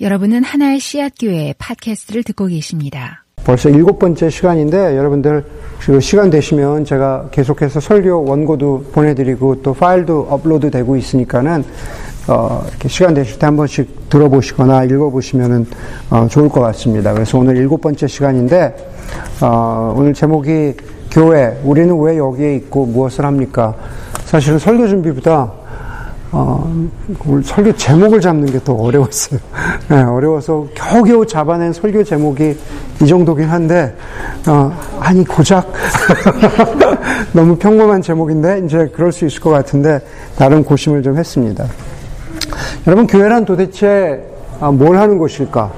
여러분은 0.00 0.42
하나의 0.42 0.80
씨앗교회 0.80 1.54
팟캐스트를 1.56 2.24
듣고 2.24 2.46
계십니다. 2.46 3.24
벌써 3.44 3.68
일곱 3.68 4.00
번째 4.00 4.28
시간인데 4.28 4.96
여러분들 4.96 5.44
그 5.78 6.00
시간 6.00 6.30
되시면 6.30 6.84
제가 6.84 7.28
계속해서 7.30 7.78
설교 7.78 8.24
원고도 8.24 8.86
보내드리고 8.92 9.62
또 9.62 9.72
파일도 9.72 10.26
업로드 10.30 10.68
되고 10.68 10.96
있으니까는 10.96 11.62
어, 12.26 12.66
시간 12.88 13.14
되실 13.14 13.38
때 13.38 13.46
한 13.46 13.56
번씩 13.56 14.08
들어보시거나 14.08 14.84
읽어보시면은 14.84 15.66
어, 16.10 16.26
좋을 16.28 16.48
것 16.48 16.60
같습니다. 16.60 17.12
그래서 17.12 17.38
오늘 17.38 17.56
일곱 17.56 17.80
번째 17.80 18.08
시간인데 18.08 18.74
어, 19.42 19.94
오늘 19.96 20.12
제목이 20.12 20.74
교회 21.12 21.56
우리는 21.62 21.96
왜 22.00 22.18
여기에 22.18 22.56
있고 22.56 22.86
무엇을 22.86 23.24
합니까? 23.24 23.76
사실은 24.24 24.58
설교 24.58 24.88
준비보다 24.88 25.52
어, 26.36 26.68
설교 27.44 27.76
제목을 27.76 28.20
잡는 28.20 28.50
게더 28.50 28.74
어려웠어요. 28.74 29.38
네, 29.88 30.02
어려워서 30.02 30.66
겨우겨우 30.74 31.24
잡아낸 31.24 31.72
설교 31.72 32.02
제목이 32.02 32.58
이 33.00 33.06
정도긴 33.06 33.48
한데, 33.48 33.94
어, 34.48 34.76
아니, 34.98 35.24
고작. 35.24 35.72
너무 37.32 37.56
평범한 37.56 38.02
제목인데, 38.02 38.62
이제 38.64 38.90
그럴 38.92 39.12
수 39.12 39.24
있을 39.26 39.40
것 39.40 39.50
같은데, 39.50 40.00
나름 40.36 40.64
고심을 40.64 41.04
좀 41.04 41.16
했습니다. 41.16 41.66
여러분, 42.88 43.06
교회란 43.06 43.44
도대체 43.44 44.20
아, 44.60 44.72
뭘 44.72 44.96
하는 44.96 45.18
곳일까? 45.18 45.70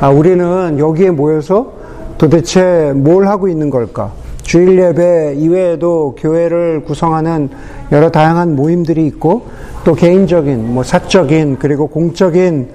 아, 0.00 0.08
우리는 0.08 0.78
여기에 0.78 1.10
모여서 1.10 1.72
도대체 2.16 2.92
뭘 2.94 3.26
하고 3.28 3.46
있는 3.46 3.68
걸까? 3.68 4.12
주일 4.48 4.78
예배 4.78 5.34
이외에도 5.36 6.14
교회를 6.16 6.82
구성하는 6.84 7.50
여러 7.92 8.10
다양한 8.10 8.56
모임들이 8.56 9.06
있고 9.08 9.42
또 9.84 9.94
개인적인 9.94 10.72
뭐 10.72 10.82
사적인 10.82 11.58
그리고 11.58 11.86
공적인 11.86 12.70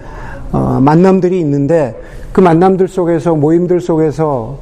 어, 0.52 0.80
만남들이 0.80 1.40
있는데 1.40 2.00
그 2.32 2.42
만남들 2.42 2.88
속에서 2.88 3.34
모임들 3.34 3.82
속에서 3.82 4.60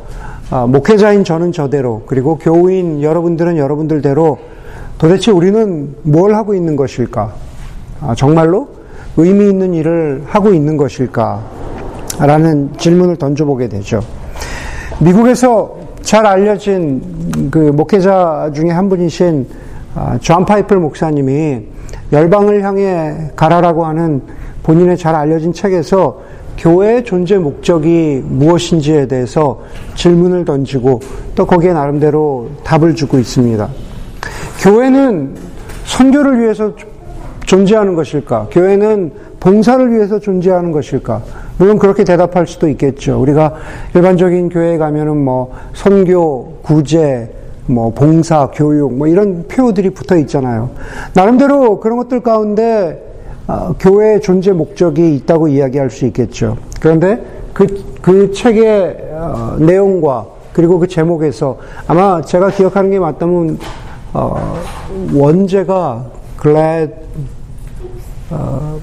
어, 0.51 0.67
목회자인 0.67 1.25
저는 1.25 1.51
저대로 1.51 2.03
그리고 2.05 2.37
교우인 2.37 3.01
여러분들은 3.03 3.57
여러분들대로 3.57 4.37
도대체 4.97 5.31
우리는 5.31 5.93
뭘 6.03 6.33
하고 6.33 6.53
있는 6.53 6.77
것일까? 6.77 7.33
아, 7.99 8.15
정말로 8.15 8.69
의미 9.17 9.49
있는 9.49 9.73
일을 9.73 10.23
하고 10.27 10.53
있는 10.53 10.77
것일까? 10.77 11.43
라는 12.19 12.69
질문을 12.77 13.17
던져보게 13.17 13.67
되죠. 13.67 13.99
미국에서 15.01 15.90
잘 16.01 16.25
알려진 16.25 17.49
그 17.51 17.57
목회자 17.59 18.51
중에 18.53 18.69
한 18.69 18.89
분이신 18.89 19.47
아, 19.95 20.17
존 20.21 20.45
파이퍼 20.45 20.77
목사님이 20.77 21.61
열방을 22.11 22.63
향해 22.63 23.31
가라라고 23.35 23.85
하는 23.85 24.21
본인의 24.63 24.97
잘 24.97 25.15
알려진 25.15 25.53
책에서 25.53 26.21
교회의 26.57 27.03
존재 27.03 27.37
목적이 27.37 28.23
무엇인지에 28.25 29.07
대해서 29.07 29.61
질문을 29.95 30.45
던지고 30.45 30.99
또 31.35 31.45
거기에 31.45 31.73
나름대로 31.73 32.49
답을 32.63 32.95
주고 32.95 33.17
있습니다. 33.17 33.67
교회는 34.61 35.35
선교를 35.85 36.41
위해서 36.41 36.73
존재하는 37.45 37.95
것일까? 37.95 38.47
교회는 38.51 39.11
봉사를 39.39 39.91
위해서 39.91 40.19
존재하는 40.19 40.71
것일까? 40.71 41.21
물론 41.57 41.77
그렇게 41.77 42.03
대답할 42.03 42.47
수도 42.47 42.67
있겠죠. 42.69 43.21
우리가 43.21 43.53
일반적인 43.95 44.49
교회에 44.49 44.77
가면은 44.77 45.17
뭐 45.17 45.53
선교, 45.73 46.57
구제, 46.63 47.31
뭐 47.67 47.93
봉사, 47.93 48.49
교육 48.53 48.93
뭐 48.93 49.07
이런 49.07 49.47
표들이 49.47 49.91
붙어 49.91 50.17
있잖아요. 50.17 50.71
나름대로 51.13 51.79
그런 51.79 51.97
것들 51.97 52.21
가운데 52.21 53.11
어, 53.47 53.73
교회의 53.79 54.21
존재 54.21 54.51
목적이 54.51 55.15
있다고 55.15 55.47
이야기할 55.47 55.89
수 55.89 56.05
있겠죠. 56.05 56.57
그런데 56.79 57.21
그, 57.53 57.67
그 58.01 58.31
책의 58.31 59.09
어, 59.11 59.55
내용과 59.59 60.25
그리고 60.53 60.79
그 60.79 60.87
제목에서 60.87 61.57
아마 61.87 62.21
제가 62.21 62.49
기억하는 62.51 62.91
게 62.91 62.99
맞다면 62.99 63.57
어, 64.13 64.57
원제가 65.13 66.05
glad 66.41 66.93
어, 68.29 68.79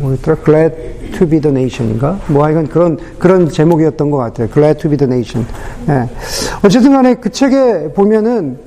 뭐였더라? 0.00 0.36
Glad 0.44 0.76
to 1.16 1.28
be 1.28 1.40
the 1.40 1.56
nation인가? 1.56 2.18
뭐 2.28 2.44
하여간 2.44 2.66
그런, 2.66 2.98
그런 3.18 3.48
제목이었던 3.48 4.10
것 4.10 4.18
같아요. 4.18 4.48
Glad 4.48 4.80
to 4.80 4.90
be 4.90 4.96
the 4.98 5.12
nation. 5.12 5.46
예. 5.88 6.08
어쨌든 6.64 6.92
간에 6.92 7.14
그 7.14 7.30
책에 7.30 7.92
보면은, 7.92 8.58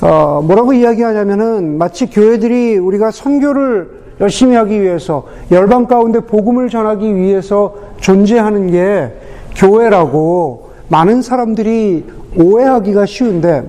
어, 0.00 0.42
뭐라고 0.44 0.72
이야기하냐면은 0.72 1.78
마치 1.78 2.06
교회들이 2.06 2.78
우리가 2.78 3.10
선교를 3.10 4.00
열심히 4.20 4.56
하기 4.56 4.80
위해서 4.80 5.26
열방 5.50 5.86
가운데 5.86 6.20
복음을 6.20 6.68
전하기 6.68 7.14
위해서 7.14 7.74
존재하는 8.00 8.70
게 8.70 9.12
교회라고 9.56 10.70
많은 10.88 11.22
사람들이 11.22 12.04
오해하기가 12.36 13.06
쉬운데 13.06 13.64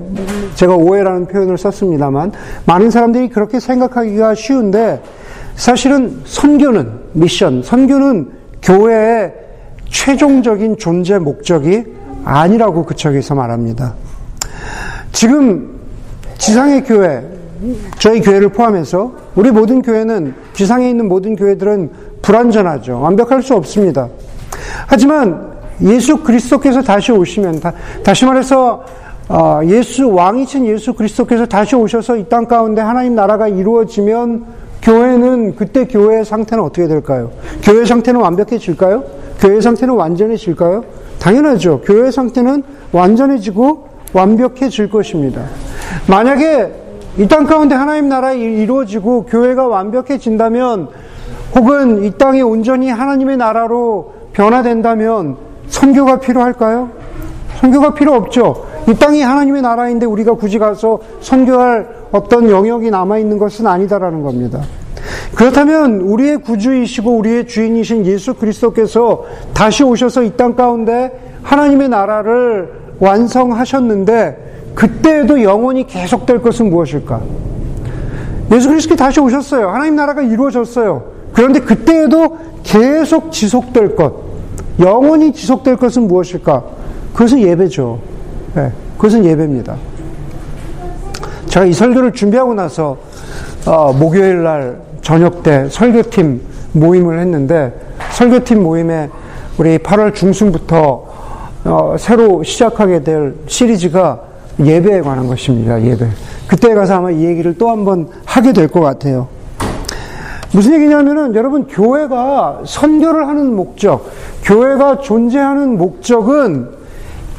제가 0.56 0.76
오해라는 0.76 1.28
표현을 1.28 1.58
썼습니다만 1.58 2.32
많은 2.66 2.92
사람들이 2.92 3.30
그렇게 3.30 3.60
생각하기가 3.60 4.36
쉬운데 4.36 5.02
사실은 5.62 6.20
선교는 6.26 6.92
미션, 7.14 7.62
선교는 7.62 8.32
교회의 8.64 9.32
최종적인 9.92 10.80
존재 10.80 11.20
목적이 11.20 11.84
아니라고 12.26 12.84
그 12.84 12.96
책에서 12.96 13.36
말합니다. 13.36 13.94
지금 15.12 15.80
지상의 16.40 16.84
교회, 16.84 17.24
저희 18.00 18.22
교회를 18.22 18.50
포함해서 18.50 19.14
우리 19.36 19.52
모든 19.52 19.84
교회는 19.84 20.34
지상에 20.54 20.90
있는 20.90 21.08
모든 21.08 21.36
교회들은 21.36 21.92
불완전하죠. 22.24 23.00
완벽할 23.00 23.44
수 23.44 23.54
없습니다. 23.54 24.10
하지만 24.88 25.52
예수 25.84 26.24
그리스도께서 26.24 26.82
다시 26.82 27.12
오시면 27.12 27.60
다, 27.60 28.14
시 28.16 28.26
말해서 28.26 28.84
어, 29.30 29.60
예수 29.66 30.10
왕이신 30.12 30.66
예수 30.66 30.94
그리스도께서 30.94 31.46
다시 31.46 31.76
오셔서 31.76 32.18
이 32.18 32.24
땅 32.28 32.48
가운데 32.48 32.82
하나님 32.82 33.14
나라가 33.14 33.48
이루어지면 33.48 34.61
교회는 34.82 35.56
그때 35.56 35.86
교회의 35.86 36.26
상태는 36.26 36.64
어떻게 36.64 36.88
될까요? 36.88 37.32
교회 37.64 37.86
상태는 37.86 38.20
완벽해질까요? 38.20 39.04
교회 39.40 39.62
상태는 39.62 39.94
완전해질까요? 39.94 40.84
당연하죠. 41.20 41.82
교회 41.82 42.10
상태는 42.10 42.64
완전해지고 42.92 43.88
완벽해질 44.14 44.90
것입니다. 44.90 45.44
만약에 46.08 46.74
이 47.18 47.28
땅 47.28 47.46
가운데 47.46 47.76
하나님 47.76 48.08
나라가 48.08 48.32
이루어지고 48.34 49.26
교회가 49.26 49.68
완벽해진다면 49.68 50.88
혹은 51.56 52.04
이 52.06 52.12
땅이 52.18 52.42
온전히 52.42 52.90
하나님의 52.90 53.36
나라로 53.38 54.14
변화된다면 54.34 55.36
선교가 55.68 56.20
필요할까요? 56.22 56.90
선교가 57.62 57.94
필요 57.94 58.14
없죠. 58.14 58.66
이 58.90 58.94
땅이 58.96 59.22
하나님의 59.22 59.62
나라인데 59.62 60.06
우리가 60.08 60.34
굳이 60.34 60.58
가서 60.58 61.00
선교할 61.22 61.88
어떤 62.12 62.50
영역이 62.50 62.90
남아있는 62.90 63.38
것은 63.38 63.68
아니다라는 63.68 64.24
겁니다. 64.24 64.62
그렇다면 65.36 66.02
우리의 66.02 66.42
구주이시고 66.42 67.18
우리의 67.18 67.48
주인이신 67.48 68.06
예수 68.06 68.34
그리스도께서 68.34 69.26
다시 69.54 69.84
오셔서 69.84 70.24
이 70.24 70.32
땅 70.36 70.56
가운데 70.56 71.12
하나님의 71.44 71.90
나라를 71.90 72.72
완성하셨는데 73.00 74.72
그때에도 74.76 75.42
영원히 75.44 75.86
계속될 75.86 76.42
것은 76.42 76.70
무엇일까? 76.70 77.22
예수 78.54 78.70
그리스도 78.70 78.96
다시 78.96 79.20
오셨어요. 79.20 79.70
하나님 79.70 79.96
나라가 79.96 80.22
이루어졌어요. 80.22 81.04
그런데 81.34 81.60
그때에도 81.60 82.38
계속 82.64 83.32
지속될 83.32 83.96
것, 83.96 84.14
영원히 84.80 85.32
지속될 85.32 85.78
것은 85.78 86.08
무엇일까? 86.08 86.81
그것은 87.14 87.40
예배죠. 87.42 88.00
네, 88.56 88.72
그것은 88.98 89.26
예배입니다. 89.26 89.76
제가 91.48 91.66
이 91.66 91.74
설교를 91.74 92.14
준비하고 92.14 92.54
나서 92.54 92.98
어, 93.66 93.94
목요일 93.94 94.44
날 94.44 94.80
저녁 95.02 95.44
때 95.44 95.68
설교팀 95.70 96.42
모임을 96.74 97.20
했는데 97.20 97.74
설교팀 98.12 98.64
모임에 98.64 99.10
우리 99.58 99.78
8월 99.78 100.14
중순부터 100.16 101.12
어, 101.66 101.96
새로 102.00 102.44
시작하게 102.44 103.04
될 103.04 103.36
시리즈가 103.48 104.22
예배에 104.64 105.02
관한 105.02 105.28
것입니다. 105.28 105.82
예배. 105.82 106.08
그때 106.48 106.74
가서 106.74 106.96
아마 106.96 107.12
이 107.12 107.24
얘기를 107.24 107.58
또 107.58 107.70
한 107.70 107.86
번 107.86 108.08
하게 108.26 108.54
될 108.54 108.68
것 108.68 108.82
같아요. 108.82 109.28
무슨 110.54 110.74
얘기냐면은 110.74 111.34
여러분 111.36 111.66
교회가 111.68 112.62
선교를 112.66 113.28
하는 113.28 113.56
목적, 113.56 114.10
교회가 114.44 115.00
존재하는 115.00 115.78
목적은 115.78 116.81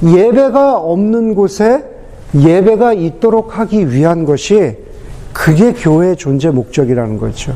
예배가 0.02 0.78
없는 0.78 1.34
곳에 1.34 1.84
예배가 2.34 2.94
있도록 2.94 3.58
하기 3.58 3.92
위한 3.92 4.24
것이 4.24 4.76
그게 5.32 5.72
교회의 5.72 6.16
존재 6.16 6.50
목적이라는 6.50 7.18
거죠. 7.18 7.54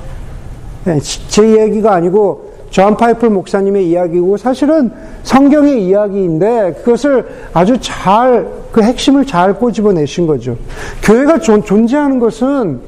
네, 0.84 0.98
제 1.00 1.60
얘기가 1.60 1.94
아니고 1.94 2.52
존 2.70 2.96
파이퍼 2.96 3.30
목사님의 3.30 3.88
이야기고 3.88 4.36
사실은 4.36 4.90
성경의 5.22 5.86
이야기인데 5.86 6.80
그것을 6.84 7.26
아주 7.52 7.78
잘 7.80 8.66
그 8.76 8.82
핵심을 8.82 9.24
잘 9.24 9.54
꼬집어내신 9.54 10.26
거죠. 10.26 10.54
교회가 11.02 11.38
존, 11.38 11.86
재하는 11.86 12.18
것은 12.18 12.78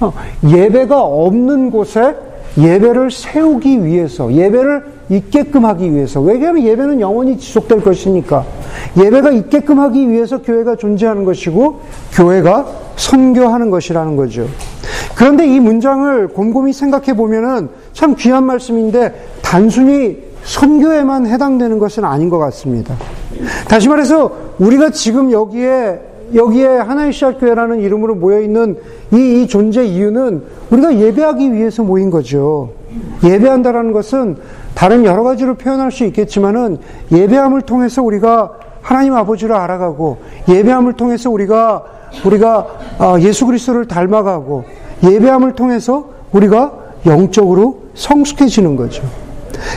어, 0.00 0.12
예배가 0.44 1.00
없는 1.00 1.70
곳에 1.70 2.16
예배를 2.58 3.10
세우기 3.10 3.84
위해서, 3.84 4.32
예배를 4.32 4.84
있게끔 5.10 5.64
하기 5.64 5.92
위해서. 5.94 6.20
왜냐하면 6.20 6.64
예배는 6.64 7.00
영원히 7.00 7.38
지속될 7.38 7.82
것이니까. 7.82 8.44
예배가 8.96 9.30
있게끔 9.30 9.78
하기 9.80 10.10
위해서 10.10 10.42
교회가 10.42 10.76
존재하는 10.76 11.24
것이고, 11.24 11.80
교회가 12.12 12.66
선교하는 12.96 13.70
것이라는 13.70 14.16
거죠. 14.16 14.46
그런데 15.14 15.46
이 15.46 15.60
문장을 15.60 16.28
곰곰이 16.28 16.72
생각해 16.72 17.14
보면은 17.14 17.68
참 17.92 18.14
귀한 18.16 18.44
말씀인데, 18.44 19.14
단순히 19.40 20.18
선교에만 20.42 21.26
해당되는 21.26 21.78
것은 21.78 22.04
아닌 22.04 22.28
것 22.28 22.38
같습니다. 22.38 22.96
다시 23.68 23.88
말해서, 23.88 24.32
우리가 24.58 24.90
지금 24.90 25.30
여기에 25.30 26.07
여기에 26.34 26.66
하나의 26.66 27.12
시작교회라는 27.12 27.80
이름으로 27.80 28.14
모여있는 28.14 28.76
이, 29.12 29.42
이 29.42 29.48
존재 29.48 29.84
이유는 29.84 30.42
우리가 30.70 30.96
예배하기 30.96 31.52
위해서 31.52 31.82
모인 31.82 32.10
거죠. 32.10 32.70
예배한다라는 33.24 33.92
것은 33.92 34.36
다른 34.74 35.04
여러 35.04 35.22
가지로 35.22 35.54
표현할 35.54 35.90
수 35.90 36.04
있겠지만은 36.04 36.78
예배함을 37.12 37.62
통해서 37.62 38.02
우리가 38.02 38.52
하나님 38.82 39.14
아버지를 39.14 39.54
알아가고 39.54 40.18
예배함을 40.48 40.94
통해서 40.94 41.30
우리가 41.30 41.84
우리가 42.24 42.66
아, 42.98 43.16
예수 43.20 43.46
그리스도를 43.46 43.86
닮아가고 43.86 44.64
예배함을 45.04 45.52
통해서 45.54 46.10
우리가 46.32 46.72
영적으로 47.06 47.82
성숙해지는 47.94 48.76
거죠. 48.76 49.02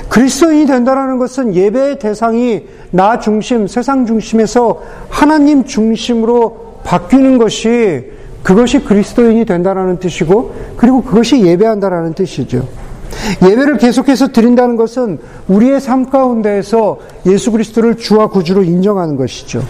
그리스도인이 0.10 0.66
된다는 0.66 1.18
것은 1.18 1.56
예배의 1.56 2.00
대상이 2.00 2.66
나 2.92 3.20
중심, 3.20 3.68
세상 3.68 4.06
중심에서 4.06 4.82
하나님 5.10 5.66
중심으로 5.66 6.80
바뀌는 6.84 7.38
것이 7.38 8.12
그것이 8.44 8.80
그리스도인이 8.80 9.46
된다는 9.46 9.98
뜻이고 10.00 10.54
그리고 10.78 11.04
그것이 11.04 11.42
예배한다라는 11.42 12.14
뜻이죠. 12.14 12.68
예배를 13.44 13.78
계속해서 13.78 14.30
드린다는 14.32 14.76
것은 14.78 15.20
우리의 15.48 15.80
삶 15.80 16.10
가운데에서 16.10 16.98
예수 17.28 17.52
그리스도를 17.52 17.98
주와 17.98 18.28
구주로 18.28 18.64
인정하는 18.64 19.16
것이죠. 19.16 19.62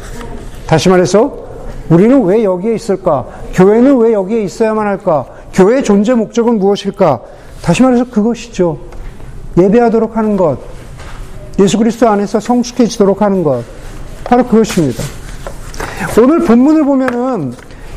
다시 0.67 0.89
말해서 0.89 1.51
우리는 1.89 2.23
왜 2.23 2.43
여기에 2.43 2.75
있을까? 2.75 3.25
교회는 3.53 3.97
왜 3.97 4.13
여기에 4.13 4.43
있어야만 4.43 4.87
할까? 4.87 5.25
교회의 5.53 5.83
존재 5.83 6.13
목적은 6.13 6.59
무엇일까? 6.59 7.19
다시 7.61 7.83
말해서 7.83 8.05
그것이죠. 8.05 8.90
예배하도록 9.57 10.15
하는 10.17 10.37
것, 10.37 10.57
예수 11.59 11.77
그리스도 11.77 12.07
안에서 12.09 12.39
성숙해지도록 12.39 13.21
하는 13.21 13.43
것, 13.43 13.63
바로 14.23 14.45
그것입니다. 14.45 15.03
오늘 16.21 16.39
본문을 16.39 16.83
보면은 16.85 17.53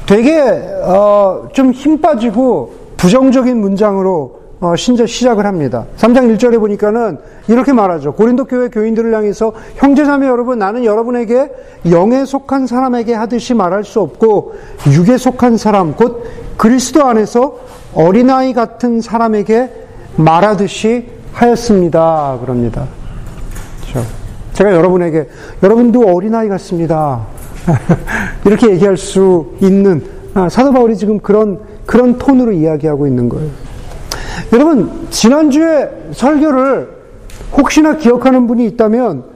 되게 0.06 0.40
어, 0.84 1.48
좀 1.52 1.72
힘 1.72 2.00
빠지고 2.00 2.74
부정적인 2.96 3.58
문장으로 3.60 4.44
어, 4.60 4.76
신자 4.76 5.04
시작을 5.06 5.44
합니다. 5.44 5.84
3장 5.98 6.34
1절에 6.36 6.58
보니까는 6.58 7.18
이렇게 7.48 7.72
말하죠. 7.72 8.12
고린도 8.14 8.46
교회 8.46 8.68
교인들을 8.68 9.14
향해서 9.14 9.52
형제자매 9.76 10.26
여러분 10.26 10.58
나는 10.58 10.84
여러분에게 10.84 11.50
영에 11.90 12.24
속한 12.24 12.66
사람에게 12.66 13.12
하듯이 13.14 13.52
말할 13.52 13.84
수 13.84 14.00
없고 14.00 14.54
육에 14.90 15.18
속한 15.18 15.56
사람 15.58 15.94
곧 15.94 16.24
그리스도 16.56 17.04
안에서 17.04 17.58
어린아이 17.94 18.54
같은 18.54 19.00
사람에게 19.00 19.70
말하듯이 20.16 21.08
하였습니다. 21.34 22.38
그럽니다. 22.40 22.86
그렇죠? 23.82 24.08
제가 24.54 24.72
여러분에게 24.72 25.28
여러분도 25.62 26.02
어린아이 26.14 26.48
같습니다. 26.48 27.26
이렇게 28.46 28.70
얘기할 28.70 28.96
수 28.96 29.52
있는 29.60 30.04
아, 30.34 30.48
사도 30.48 30.72
바울이 30.72 30.96
지금 30.96 31.18
그런 31.18 31.58
그런 31.86 32.18
톤으로 32.18 32.52
이야기하고 32.52 33.06
있는 33.06 33.28
거예요. 33.28 33.50
여러분 34.52 35.06
지난주에 35.10 35.90
설교를 36.12 36.88
혹시나 37.56 37.96
기억하는 37.96 38.46
분이 38.46 38.64
있다면 38.66 39.33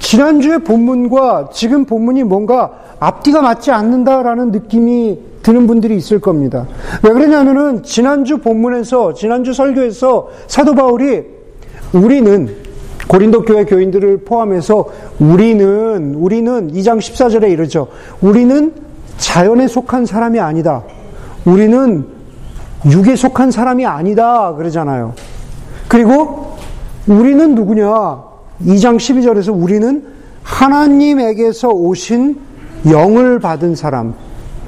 지난주의 0.00 0.58
본문과 0.64 1.50
지금 1.52 1.84
본문이 1.84 2.24
뭔가 2.24 2.72
앞뒤가 2.98 3.42
맞지 3.42 3.70
않는다라는 3.70 4.50
느낌이 4.50 5.18
드는 5.42 5.66
분들이 5.66 5.96
있을 5.96 6.18
겁니다. 6.20 6.66
왜 7.02 7.12
그러냐면은 7.12 7.82
지난주 7.82 8.38
본문에서 8.38 9.14
지난주 9.14 9.52
설교에서 9.52 10.28
사도 10.48 10.74
바울이 10.74 11.24
우리는 11.92 12.54
고린도 13.08 13.42
교회 13.42 13.64
교인들을 13.64 14.24
포함해서 14.24 14.86
우리는 15.18 16.14
우리는 16.14 16.72
2장 16.72 16.98
14절에 16.98 17.50
이르죠. 17.50 17.88
우리는 18.20 18.72
자연에 19.18 19.68
속한 19.68 20.06
사람이 20.06 20.40
아니다. 20.40 20.82
우리는 21.44 22.06
육에 22.90 23.16
속한 23.16 23.50
사람이 23.50 23.84
아니다 23.84 24.54
그러잖아요. 24.54 25.14
그리고 25.88 26.56
우리는 27.06 27.54
누구냐? 27.54 28.29
2장 28.66 28.96
12절에서 28.96 29.52
우리는 29.54 30.04
하나님에게서 30.42 31.68
오신 31.68 32.38
영을 32.90 33.38
받은 33.38 33.74
사람. 33.74 34.14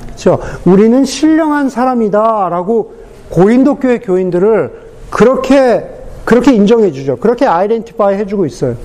그렇죠? 0.07 0.39
우리는 0.65 1.05
신령한 1.05 1.71
사람이다라고 1.71 2.95
고린도 3.31 3.77
교회 3.77 3.99
교인들을 3.99 4.83
그렇게 5.11 5.89
그렇게 6.25 6.53
인정해 6.53 6.93
주죠. 6.93 7.17
그렇게 7.17 7.47
아이덴티파이 7.47 8.17
해 8.17 8.27
주고 8.27 8.47
있어요. 8.47 8.77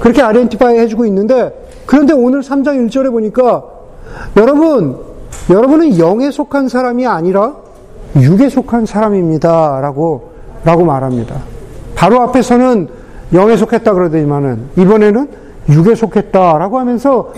그렇게 0.00 0.22
아이덴티파이 0.22 0.78
해 0.78 0.86
주고 0.86 1.04
있는데, 1.06 1.52
그런데 1.84 2.14
오늘 2.14 2.40
3장 2.40 2.88
1절에 2.88 3.10
보니까, 3.10 3.64
여러분, 4.36 4.96
여러분은 5.50 5.98
영에 5.98 6.30
속한 6.30 6.68
사람이 6.68 7.06
아니라 7.06 7.56
육에 8.16 8.48
속한 8.48 8.86
사람입니다. 8.86 9.80
라고, 9.82 10.30
라고 10.64 10.84
말합니다. 10.84 11.36
바로 11.94 12.22
앞에서는 12.22 12.88
영에 13.32 13.56
속했다 13.56 13.92
그러더니만은, 13.92 14.70
이번에는 14.76 15.28
육에 15.68 15.94
속했다라고 15.94 16.78
하면서 16.78 17.32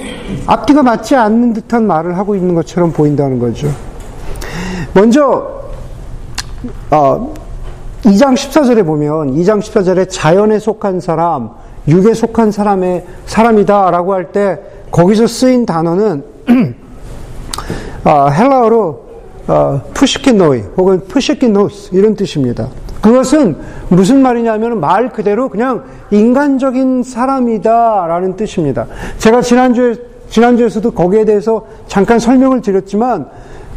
앞뒤가 0.47 0.83
맞지 0.83 1.17
않는 1.17 1.53
듯한 1.53 1.87
말을 1.87 2.17
하고 2.17 2.37
있는 2.37 2.55
것처럼 2.55 2.93
보인다는 2.93 3.39
거죠. 3.39 3.69
먼저, 4.95 5.63
어, 6.91 7.35
2장 8.03 8.35
14절에 8.35 8.85
보면 8.87 9.35
2장 9.35 9.61
14절에 9.61 10.09
자연에 10.09 10.59
속한 10.59 11.01
사람, 11.01 11.51
육에 11.89 12.15
속한 12.15 12.51
사람의 12.53 13.05
사람이다라고 13.27 14.15
할 14.15 14.33
때 14.33 14.59
거기서 14.91 15.27
쓰인 15.27 15.67
단어는 15.67 16.23
어, 18.05 18.29
헬라어로 18.31 19.11
어, 19.49 19.81
푸시키노이 19.95 20.63
혹은 20.77 21.01
푸시키노스 21.07 21.91
이런 21.95 22.15
뜻입니다. 22.15 22.69
그것은 23.01 23.57
무슨 23.89 24.23
말이냐면 24.23 24.81
말 24.81 25.11
그대로 25.11 25.49
그냥 25.49 25.85
인간적인 26.11 27.03
사람이다라는 27.03 28.37
뜻입니다. 28.37 28.87
제가 29.19 29.41
지난주에 29.41 29.95
지난주에서도 30.29 30.91
거기에 30.93 31.25
대해서 31.25 31.67
잠깐 31.89 32.19
설명을 32.19 32.61
드렸지만 32.63 33.27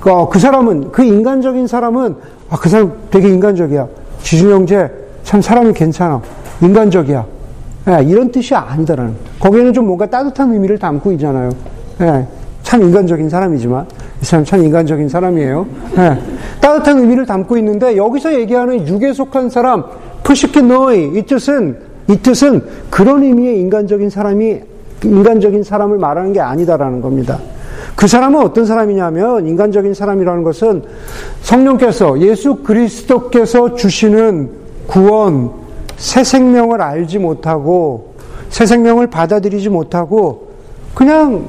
어, 0.05 0.27
그 0.29 0.37
사람은 0.39 0.91
그 0.91 1.03
인간적인 1.03 1.67
사람은 1.67 2.15
아, 2.49 2.57
그 2.57 2.69
사람 2.69 2.93
되게 3.09 3.29
인간적이야. 3.29 3.87
지준 4.21 4.51
형제 4.51 4.89
참 5.23 5.41
사람이 5.41 5.73
괜찮아. 5.73 6.21
인간적이야. 6.61 7.25
예, 7.89 8.03
이런 8.03 8.31
뜻이 8.31 8.53
아니다라는. 8.55 9.15
거기에는 9.39 9.73
좀 9.73 9.85
뭔가 9.85 10.05
따뜻한 10.05 10.53
의미를 10.53 10.77
담고 10.77 11.11
있잖아요. 11.13 11.49
예, 12.01 12.27
참 12.61 12.81
인간적인 12.81 13.29
사람이지만 13.29 13.85
이 14.21 14.25
사람 14.25 14.45
참 14.45 14.63
인간적인 14.63 15.09
사람이에요. 15.09 15.65
예, 15.97 16.19
따뜻한 16.63 16.97
의미를 16.97 17.25
담고 17.25 17.57
있는데 17.57 17.97
여기서 17.97 18.35
얘기하는 18.35 18.87
육에 18.87 19.11
속한 19.11 19.49
사람 19.49 19.83
푸시키노이 20.23 21.11
이 21.17 21.23
뜻은 21.23 21.77
이 22.07 22.15
뜻은 22.15 22.63
그런 22.89 23.21
의미의 23.21 23.59
인간적인 23.59 24.09
사람이 24.09 24.61
인간적인 25.03 25.63
사람을 25.63 25.97
말하는 25.97 26.31
게 26.31 26.39
아니다라는 26.39 27.01
겁니다. 27.01 27.37
그 27.97 28.07
사람은 28.07 28.39
어떤 28.39 28.65
사람이냐면 28.65 29.45
인간적인 29.45 29.93
사람이라는 29.93 30.43
것은 30.43 30.83
성령께서 31.41 32.21
예수 32.21 32.55
그리스도께서 32.55 33.75
주시는 33.75 34.49
구원, 34.87 35.51
새 35.97 36.23
생명을 36.23 36.81
알지 36.81 37.19
못하고 37.19 38.13
새 38.49 38.65
생명을 38.65 39.07
받아들이지 39.07 39.67
못하고 39.67 40.53
그냥 40.93 41.43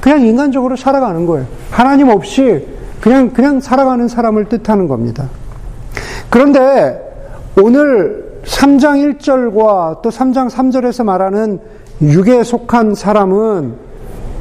그냥 0.00 0.22
인간적으로 0.22 0.76
살아가는 0.76 1.26
거예요. 1.26 1.46
하나님 1.70 2.08
없이 2.08 2.64
그냥 3.00 3.30
그냥 3.30 3.60
살아가는 3.60 4.08
사람을 4.08 4.46
뜻하는 4.46 4.88
겁니다. 4.88 5.28
그런데 6.30 7.00
오늘 7.60 8.40
3장 8.44 9.18
1절과 9.18 10.02
또 10.02 10.10
3장 10.10 10.50
3절에서 10.50 11.04
말하는 11.04 11.60
육에 12.02 12.42
속한 12.42 12.94
사람은 12.94 13.74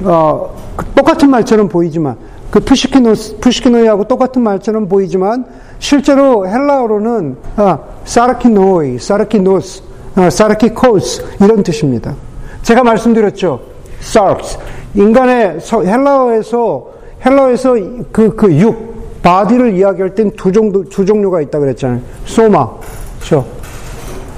어, 0.03 0.55
똑같은 0.95 1.29
말처럼 1.29 1.69
보이지만 1.69 2.17
그 2.49 2.59
푸시키노 2.59 3.13
푸시키노이하고 3.41 4.03
똑같은 4.05 4.41
말처럼 4.41 4.87
보이지만 4.87 5.45
실제로 5.79 6.47
헬라어로는 6.47 7.37
아, 7.55 7.79
사르키노이, 8.05 8.99
사르키노스, 8.99 9.83
아, 10.15 10.29
사르키코스 10.29 11.23
이런 11.41 11.63
뜻입니다. 11.63 12.15
제가 12.61 12.83
말씀드렸죠. 12.83 13.59
sarx 13.99 14.57
인간의 14.95 15.59
헬라어에서 15.71 16.87
헬라어에서 17.25 17.73
그 18.11 18.35
그 18.35 18.51
육 18.59 18.93
body를 19.21 19.73
이야기할 19.75 20.13
땐두 20.15 20.51
정도 20.51 20.83
두 20.89 21.05
종류가 21.05 21.41
있다 21.41 21.57
그랬잖아요. 21.59 22.01
soma 22.25 22.69
그렇죠? 23.17 23.45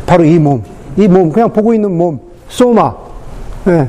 바로 0.06 0.24
이 0.24 0.38
몸. 0.38 0.64
이 0.96 1.08
몸, 1.08 1.32
그냥 1.32 1.52
보고 1.52 1.74
있는 1.74 1.98
몸. 1.98 2.20
soma. 2.50 2.94
예. 3.68 3.88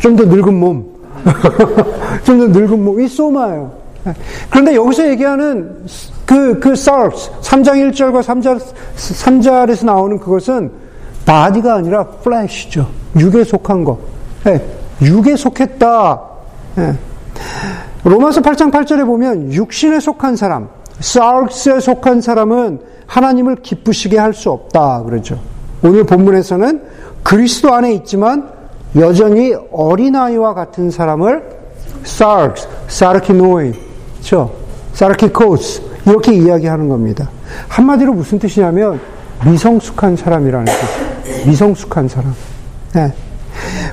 좀 0.00 0.16
더 0.16 0.24
늙은 0.24 0.52
몸. 0.52 0.84
좀 2.24 2.38
더 2.40 2.58
늙은 2.58 2.84
몸. 2.84 3.00
이 3.00 3.06
soma예요. 3.06 3.70
예. 4.08 4.14
그런데 4.50 4.74
여기서 4.74 5.08
얘기하는 5.10 5.86
그, 6.26 6.58
그 6.58 6.70
sarx, 6.72 7.30
3장 7.40 7.92
1절과 7.92 8.22
3절, 8.24 8.60
3절에서 8.96 9.86
나오는 9.86 10.18
그것은 10.18 10.72
body가 11.24 11.74
아니라 11.76 12.04
flesh죠. 12.04 12.88
육에 13.16 13.44
속한 13.44 13.84
거. 13.84 14.00
예. 14.48 14.60
육에 15.00 15.36
속했다. 15.36 16.20
예. 16.78 16.94
로마서 18.04 18.40
8장 18.40 18.72
8절에 18.72 19.06
보면 19.06 19.52
육신에 19.52 20.00
속한 20.00 20.36
사람, 20.36 20.68
sarx에 21.00 21.80
속한 21.80 22.20
사람은 22.20 22.80
하나님을 23.06 23.56
기쁘시게 23.56 24.18
할 24.18 24.32
수 24.32 24.50
없다. 24.50 25.02
그러죠. 25.04 25.38
오늘 25.84 26.04
본문에서는 26.04 26.82
그리스도 27.22 27.72
안에 27.74 27.92
있지만 27.94 28.48
여전히 28.96 29.54
어린아이와 29.70 30.54
같은 30.54 30.90
사람을 30.90 31.42
sarx, 32.04 32.66
sarkinoi, 32.88 33.72
그렇죠? 34.14 34.52
사르키코스 34.94 35.82
이렇게 36.06 36.32
이야기하는 36.34 36.88
겁니다. 36.88 37.30
한마디로 37.68 38.12
무슨 38.12 38.38
뜻이냐면 38.38 39.00
미성숙한 39.46 40.16
사람이라는 40.16 40.64
뜻. 40.64 41.46
미성숙한 41.48 42.08
사람. 42.08 42.34
네. 42.94 43.12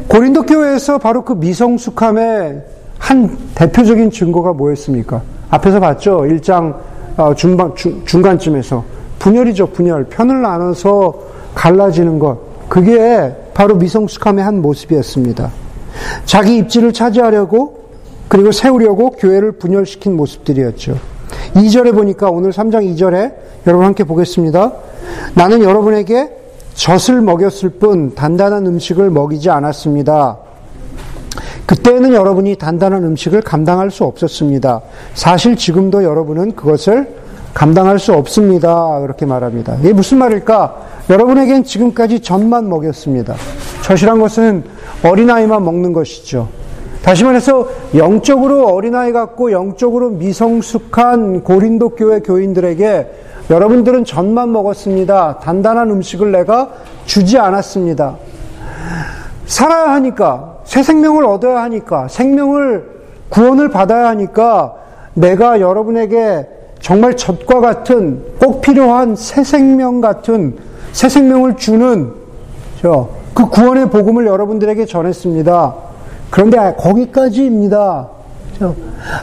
고린도 0.07 0.43
교회에서 0.43 0.97
바로 0.97 1.23
그 1.23 1.33
미성숙함의 1.33 2.63
한 2.99 3.37
대표적인 3.55 4.11
증거가 4.11 4.53
뭐였습니까? 4.53 5.21
앞에서 5.49 5.79
봤죠. 5.79 6.19
1장 6.19 6.75
어, 7.17 7.33
중반, 7.33 7.73
중 7.75 8.21
간쯤에서 8.21 8.83
분열이죠, 9.17 9.67
분열. 9.67 10.05
편을 10.05 10.41
나눠서 10.41 11.13
갈라지는 11.55 12.19
것. 12.19 12.37
그게 12.69 13.35
바로 13.53 13.75
미성숙함의 13.75 14.43
한 14.43 14.61
모습이었습니다. 14.61 15.51
자기 16.25 16.57
입지를 16.57 16.93
차지하려고 16.93 17.79
그리고 18.27 18.51
세우려고 18.51 19.09
교회를 19.09 19.53
분열시킨 19.53 20.15
모습들이었죠. 20.15 20.97
2절에 21.55 21.93
보니까 21.93 22.29
오늘 22.29 22.51
3장 22.51 22.85
2절에 22.95 23.33
여러분 23.67 23.85
함께 23.85 24.03
보겠습니다. 24.03 24.71
나는 25.35 25.61
여러분에게 25.61 26.29
젖을 26.75 27.21
먹였을 27.21 27.71
뿐 27.71 28.13
단단한 28.15 28.65
음식을 28.67 29.09
먹이지 29.09 29.49
않았습니다. 29.49 30.37
그때는 31.69 32.13
여러분이 32.13 32.55
단단한 32.55 33.03
음식을 33.03 33.43
감당할 33.43 33.91
수 33.91 34.03
없었습니다. 34.03 34.81
사실 35.13 35.55
지금도 35.55 36.03
여러분은 36.03 36.55
그것을 36.55 37.15
감당할 37.53 37.99
수 37.99 38.11
없습니다. 38.13 38.99
그렇게 39.01 39.27
말합니다. 39.27 39.75
이게 39.79 39.93
무슨 39.93 40.17
말일까? 40.17 40.77
여러분에겐 41.11 41.63
지금까지 41.63 42.21
젖만 42.21 42.69
먹였습니다. 42.69 43.35
젖이란 43.83 44.19
것은 44.19 44.63
어린아이만 45.03 45.63
먹는 45.63 45.93
것이죠. 45.93 46.47
다시 47.03 47.23
말해서 47.23 47.67
영적으로 47.93 48.65
어린아이 48.69 49.11
같고 49.11 49.51
영적으로 49.51 50.09
미성숙한 50.09 51.43
고린도 51.43 51.89
교회 51.89 52.21
교인들에게 52.21 53.11
여러분들은 53.51 54.05
젖만 54.05 54.51
먹었습니다. 54.51 55.37
단단한 55.37 55.91
음식을 55.91 56.31
내가 56.31 56.69
주지 57.05 57.37
않았습니다. 57.37 58.15
살아야 59.45 59.93
하니까, 59.93 60.58
새 60.69 60.83
생명을 60.83 61.25
얻어야 61.25 61.63
하니까, 61.63 62.07
생명을, 62.09 62.85
구원을 63.29 63.69
받아야 63.69 64.09
하니까 64.09 64.75
내가 65.15 65.61
여러분에게 65.61 66.47
정말 66.79 67.17
젖과 67.17 67.59
같은 67.59 68.21
꼭 68.39 68.61
필요한 68.61 69.15
새 69.15 69.43
생명 69.43 69.99
같은 69.99 70.57
새 70.91 71.09
생명을 71.09 71.57
주는 71.57 72.11
그 73.33 73.49
구원의 73.49 73.89
복음을 73.89 74.27
여러분들에게 74.27 74.85
전했습니다. 74.85 75.75
그런데 76.29 76.75
거기까지입니다. 76.77 78.09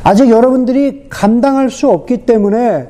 아직 0.03 0.29
여러분들이 0.29 1.07
감당할 1.09 1.71
수 1.71 1.89
없기 1.89 2.27
때문에 2.27 2.89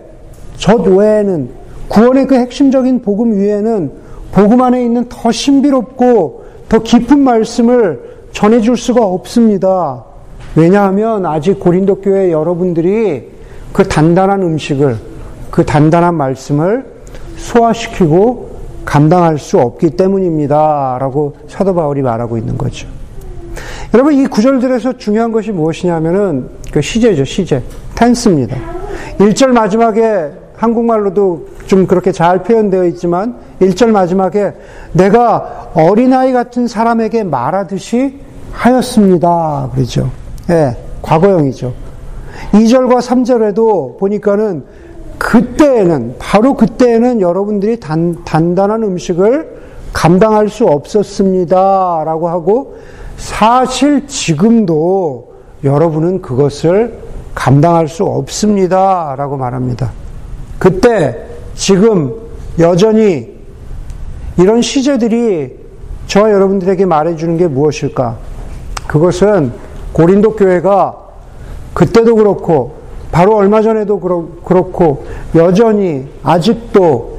저 0.57 0.77
외에는 0.77 1.51
구원의 1.89 2.27
그 2.27 2.37
핵심적인 2.37 3.03
복음 3.03 3.37
위에는 3.39 3.93
복음 4.33 4.63
안에 4.63 4.83
있는 4.83 5.05
더 5.11 5.31
신비롭고 5.31 6.47
더 6.71 6.79
깊은 6.79 7.19
말씀을 7.19 8.16
전해줄 8.37 8.77
수가 8.77 9.03
없습니다. 9.03 10.05
왜냐하면 10.57 11.25
아직 11.25 11.59
고린도 11.59 12.03
교회 12.03 12.31
여러분들이 12.31 13.31
그 13.73 13.89
단단한 13.89 14.43
음식을, 14.43 14.99
그 15.51 15.65
단단한 15.65 16.15
말씀을 16.15 16.85
소화시키고 17.37 18.51
감당할 18.85 19.39
수 19.39 19.59
없기 19.59 19.91
때문입니다. 19.91 20.99
라고 21.01 21.35
사도 21.49 21.75
바울이 21.75 22.03
말하고 22.03 22.37
있는 22.37 22.59
거죠. 22.59 22.87
여러분, 23.95 24.13
이 24.13 24.27
구절들에서 24.27 24.99
중요한 24.99 25.33
것이 25.33 25.51
무엇이냐면은 25.51 26.51
그 26.71 26.83
시제죠, 26.83 27.25
시제. 27.25 27.63
텐스입니다. 27.95 28.59
1절 29.19 29.47
마지막에 29.47 30.31
한국말로도 30.57 31.47
좀 31.65 31.87
그렇게 31.87 32.13
잘 32.13 32.43
표현되어 32.43 32.85
있지만 32.85 33.37
1절 33.63 33.87
마지막에 33.93 34.53
내가 34.93 35.71
어린아이 35.73 36.35
같은 36.35 36.67
사람에게 36.67 37.25
말하듯이 37.25 38.26
하였습니다. 38.57 39.71
그러죠. 39.75 40.11
예, 40.49 40.55
네, 40.55 40.77
과거형이죠. 41.03 41.73
2절과 42.53 43.01
3절에도 43.01 43.99
보니까는 43.99 44.65
그때에는, 45.19 46.17
바로 46.19 46.55
그때에는 46.55 47.21
여러분들이 47.21 47.81
단, 47.81 48.25
단단한 48.25 48.83
음식을 48.83 49.57
감당할 49.93 50.49
수 50.49 50.67
없었습니다. 50.67 52.03
라고 52.05 52.29
하고 52.29 52.77
사실 53.17 54.07
지금도 54.07 55.35
여러분은 55.65 56.21
그것을 56.21 56.99
감당할 57.35 57.89
수 57.89 58.05
없습니다. 58.05 59.15
라고 59.17 59.37
말합니다. 59.37 59.93
그때, 60.59 61.17
지금, 61.55 62.15
여전히 62.59 63.35
이런 64.39 64.63
시제들이 64.63 65.57
저와 66.07 66.31
여러분들에게 66.31 66.85
말해주는 66.85 67.37
게 67.37 67.49
무엇일까? 67.49 68.19
그것은 68.87 69.53
고린도 69.93 70.37
교회가 70.37 70.97
그때도 71.75 72.15
그렇고, 72.17 72.77
바로 73.13 73.37
얼마 73.37 73.63
전에도 73.63 74.01
그렇고, 74.01 75.07
여전히 75.35 76.07
아직도 76.23 77.19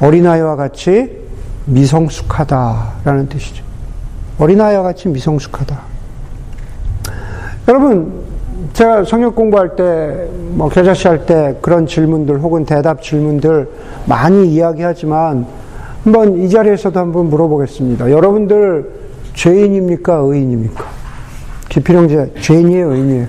어린아이와 0.00 0.56
같이 0.56 1.18
미성숙하다라는 1.66 3.28
뜻이죠. 3.28 3.64
어린아이와 4.38 4.82
같이 4.82 5.08
미성숙하다. 5.08 5.80
여러분, 7.68 8.12
제가 8.72 9.04
성역 9.04 9.34
공부할 9.34 9.76
때, 9.76 10.28
뭐, 10.50 10.68
겨자씨 10.68 11.08
할 11.08 11.26
때 11.26 11.56
그런 11.60 11.86
질문들 11.86 12.40
혹은 12.40 12.64
대답 12.64 13.02
질문들 13.02 13.68
많이 14.06 14.52
이야기하지만, 14.52 15.46
한번 16.04 16.38
이 16.38 16.48
자리에서도 16.48 16.98
한번 16.98 17.28
물어보겠습니다. 17.28 18.10
여러분들 18.10 19.07
죄인입니까? 19.38 20.14
의인입니까? 20.14 20.84
기필형제, 21.68 22.34
죄인이에요? 22.40 22.92
의인이에요? 22.92 23.26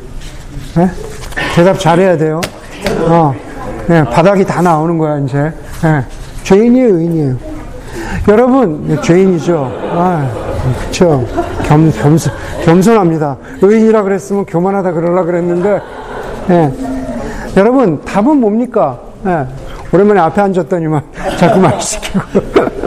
네? 0.76 0.90
대답 1.54 1.80
잘해야 1.80 2.18
돼요. 2.18 2.42
어, 3.08 3.34
네, 3.88 4.04
바닥이 4.06 4.44
다 4.44 4.62
나오는 4.62 4.98
거야, 4.98 5.20
이제. 5.20 5.54
네. 5.84 6.04
죄인이에요, 6.44 6.98
의인이에요? 6.98 7.36
여러분, 8.28 8.88
네, 8.88 9.00
죄인이죠. 9.02 9.72
아, 9.92 10.28
그쵸. 10.80 11.24
겸, 11.66 11.92
겸손, 11.92 12.34
겸손합니다. 12.66 13.38
의인이라 13.62 14.02
그랬으면 14.02 14.46
교만하다 14.46 14.92
그러려 14.94 15.24
그랬는데, 15.24 15.80
네. 16.48 16.74
여러분, 17.56 18.04
답은 18.04 18.38
뭡니까? 18.38 19.00
네. 19.24 19.46
오랜만에 19.94 20.22
앞에 20.22 20.42
앉았더니만 20.42 21.04
자꾸 21.38 21.60
말 21.60 21.80
시키고. 21.80 22.79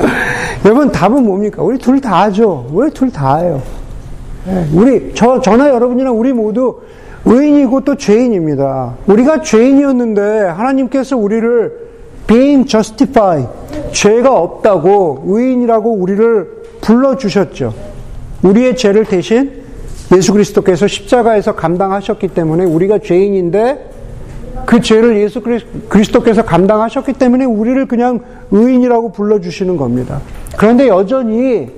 여러분, 0.65 0.93
답은 0.93 1.25
뭡니까? 1.25 1.63
우리 1.63 1.79
둘다 1.79 2.23
하죠. 2.23 2.67
우리 2.73 2.91
둘다 2.91 3.39
해요. 3.39 3.63
네. 4.47 4.69
우리, 4.73 5.13
저, 5.15 5.41
저나 5.41 5.69
여러분이나 5.71 6.13
우리 6.13 6.33
모두 6.33 6.81
의인이고 7.25 7.81
또 7.83 7.97
죄인입니다. 7.97 8.95
우리가 9.07 9.43
죄인이었는데 9.43 10.21
하나님께서 10.21 11.17
우리를 11.17 11.93
being 12.27 12.69
justified, 12.69 13.49
죄가 13.93 14.33
없다고 14.37 15.25
의인이라고 15.27 15.93
우리를 15.93 16.63
불러 16.81 17.17
주셨죠. 17.17 17.75
우리의 18.43 18.77
죄를 18.77 19.05
대신 19.05 19.63
예수 20.15 20.33
그리스도께서 20.33 20.87
십자가에서 20.87 21.55
감당하셨기 21.55 22.29
때문에 22.29 22.65
우리가 22.65 22.99
죄인인데 22.99 23.92
그 24.73 24.81
죄를 24.81 25.21
예수 25.21 25.43
그리스도께서 25.43 26.47
감당하셨기 26.47 27.13
때문에 27.13 27.45
우리를 27.45 27.85
그냥 27.85 28.21
의인이라고 28.51 29.13
불러주시는 29.13 29.77
겁니다. 29.77 30.23
그런데 30.57 30.89
여전히, 30.89 31.69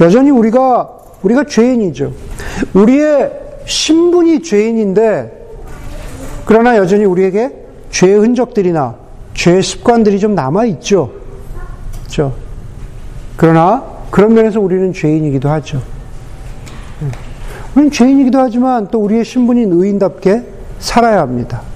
여전히 0.00 0.30
우리가, 0.30 0.88
우리가 1.24 1.46
죄인이죠. 1.46 2.12
우리의 2.74 3.32
신분이 3.64 4.44
죄인인데 4.44 5.46
그러나 6.44 6.76
여전히 6.76 7.04
우리에게 7.04 7.50
죄의 7.90 8.20
흔적들이나 8.20 8.94
죄의 9.34 9.60
습관들이 9.60 10.20
좀 10.20 10.36
남아 10.36 10.66
있죠. 10.66 11.10
그렇죠? 12.02 12.34
그러나 13.36 13.82
그런 14.12 14.32
면에서 14.32 14.60
우리는 14.60 14.92
죄인이기도 14.92 15.48
하죠. 15.48 15.82
예. 17.02 17.06
우리는 17.74 17.90
죄인이기도 17.90 18.38
하지만 18.38 18.86
또 18.92 19.00
우리의 19.00 19.24
신분인 19.24 19.72
의인답게 19.72 20.42
살아야 20.78 21.20
합니다. 21.20 21.73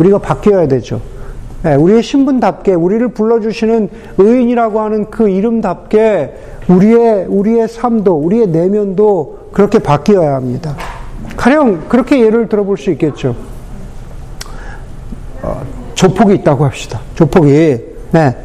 우리가 0.00 0.18
바뀌어야 0.18 0.66
되죠. 0.66 1.00
예, 1.66 1.74
우리의 1.74 2.02
신분답게 2.02 2.72
우리를 2.72 3.06
불러주시는 3.08 3.90
의인이라고 4.16 4.80
하는 4.80 5.10
그 5.10 5.28
이름답게 5.28 6.34
우리의 6.68 7.26
우리의 7.28 7.68
삶도 7.68 8.14
우리의 8.14 8.46
내면도 8.48 9.50
그렇게 9.52 9.78
바뀌어야 9.78 10.34
합니다. 10.34 10.74
가령 11.36 11.88
그렇게 11.88 12.20
예를 12.20 12.48
들어볼 12.48 12.78
수 12.78 12.90
있겠죠. 12.92 13.36
어, 15.42 15.62
조폭이 15.94 16.34
있다고 16.36 16.64
합시다. 16.64 17.00
조폭이 17.14 17.78
네, 18.12 18.36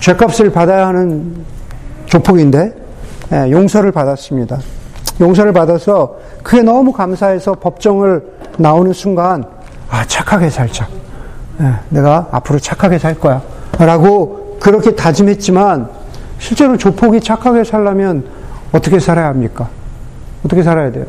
죄값을 0.00 0.50
받아야 0.50 0.88
하는 0.88 1.36
조폭인데 2.06 2.74
네, 3.30 3.50
용서를 3.50 3.92
받았습니다. 3.92 4.58
용서를 5.20 5.52
받아서 5.52 6.16
그게 6.42 6.62
너무 6.62 6.92
감사해서 6.92 7.54
법정을 7.54 8.24
나오는 8.58 8.92
순간 8.92 9.44
아 9.92 10.06
착하게 10.06 10.48
살자. 10.48 10.88
네, 11.58 11.70
내가 11.90 12.26
앞으로 12.32 12.58
착하게 12.58 12.98
살 12.98 13.14
거야. 13.14 13.42
라고 13.78 14.56
그렇게 14.58 14.96
다짐했지만 14.96 15.86
실제로 16.38 16.78
조폭이 16.78 17.20
착하게 17.20 17.62
살려면 17.62 18.24
어떻게 18.72 18.98
살아야 18.98 19.26
합니까? 19.28 19.68
어떻게 20.44 20.62
살아야 20.62 20.90
돼요? 20.90 21.04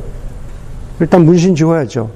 일단 0.99 1.23
문신 1.23 1.55
지워야죠. 1.55 2.09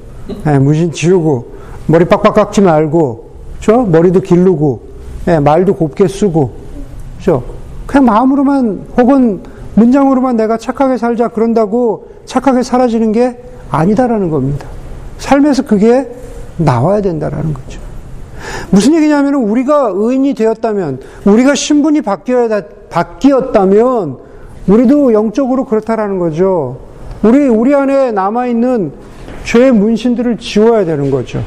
네, 0.43 0.59
문신 0.59 0.91
지우고 0.91 1.53
머리 1.87 2.03
빡빡 2.03 2.33
깎지 2.33 2.59
말고, 2.59 3.29
저 3.61 3.77
머리도 3.77 4.19
기르고, 4.19 4.81
네, 5.25 5.39
말도 5.39 5.73
곱게 5.75 6.05
쓰고, 6.05 6.53
저 7.21 7.41
그냥 7.85 8.03
마음으로만 8.05 8.87
혹은 8.97 9.41
문장으로만 9.75 10.35
내가 10.35 10.57
착하게 10.57 10.97
살자 10.97 11.29
그런다고 11.29 12.09
착하게 12.25 12.61
사라지는 12.61 13.13
게 13.13 13.41
아니다라는 13.71 14.29
겁니다. 14.29 14.67
삶에서 15.17 15.63
그게 15.63 16.11
나와야 16.57 17.01
된다라는 17.01 17.53
거죠. 17.53 17.79
무슨 18.69 18.93
얘기냐면 18.95 19.35
우리가 19.35 19.91
의인이 19.93 20.33
되었다면, 20.33 20.99
우리가 21.25 21.55
신분이 21.55 22.01
바뀌어야, 22.01 22.61
바뀌었다면, 22.89 24.17
우리도 24.67 25.13
영적으로 25.13 25.65
그렇다라는 25.65 26.19
거죠. 26.19 26.77
우리, 27.23 27.47
우리 27.47 27.73
안에 27.73 28.11
남아 28.11 28.47
있는 28.47 28.91
죄의 29.43 29.71
문신들을 29.71 30.37
지워야 30.37 30.85
되는 30.85 31.09
거죠. 31.09 31.41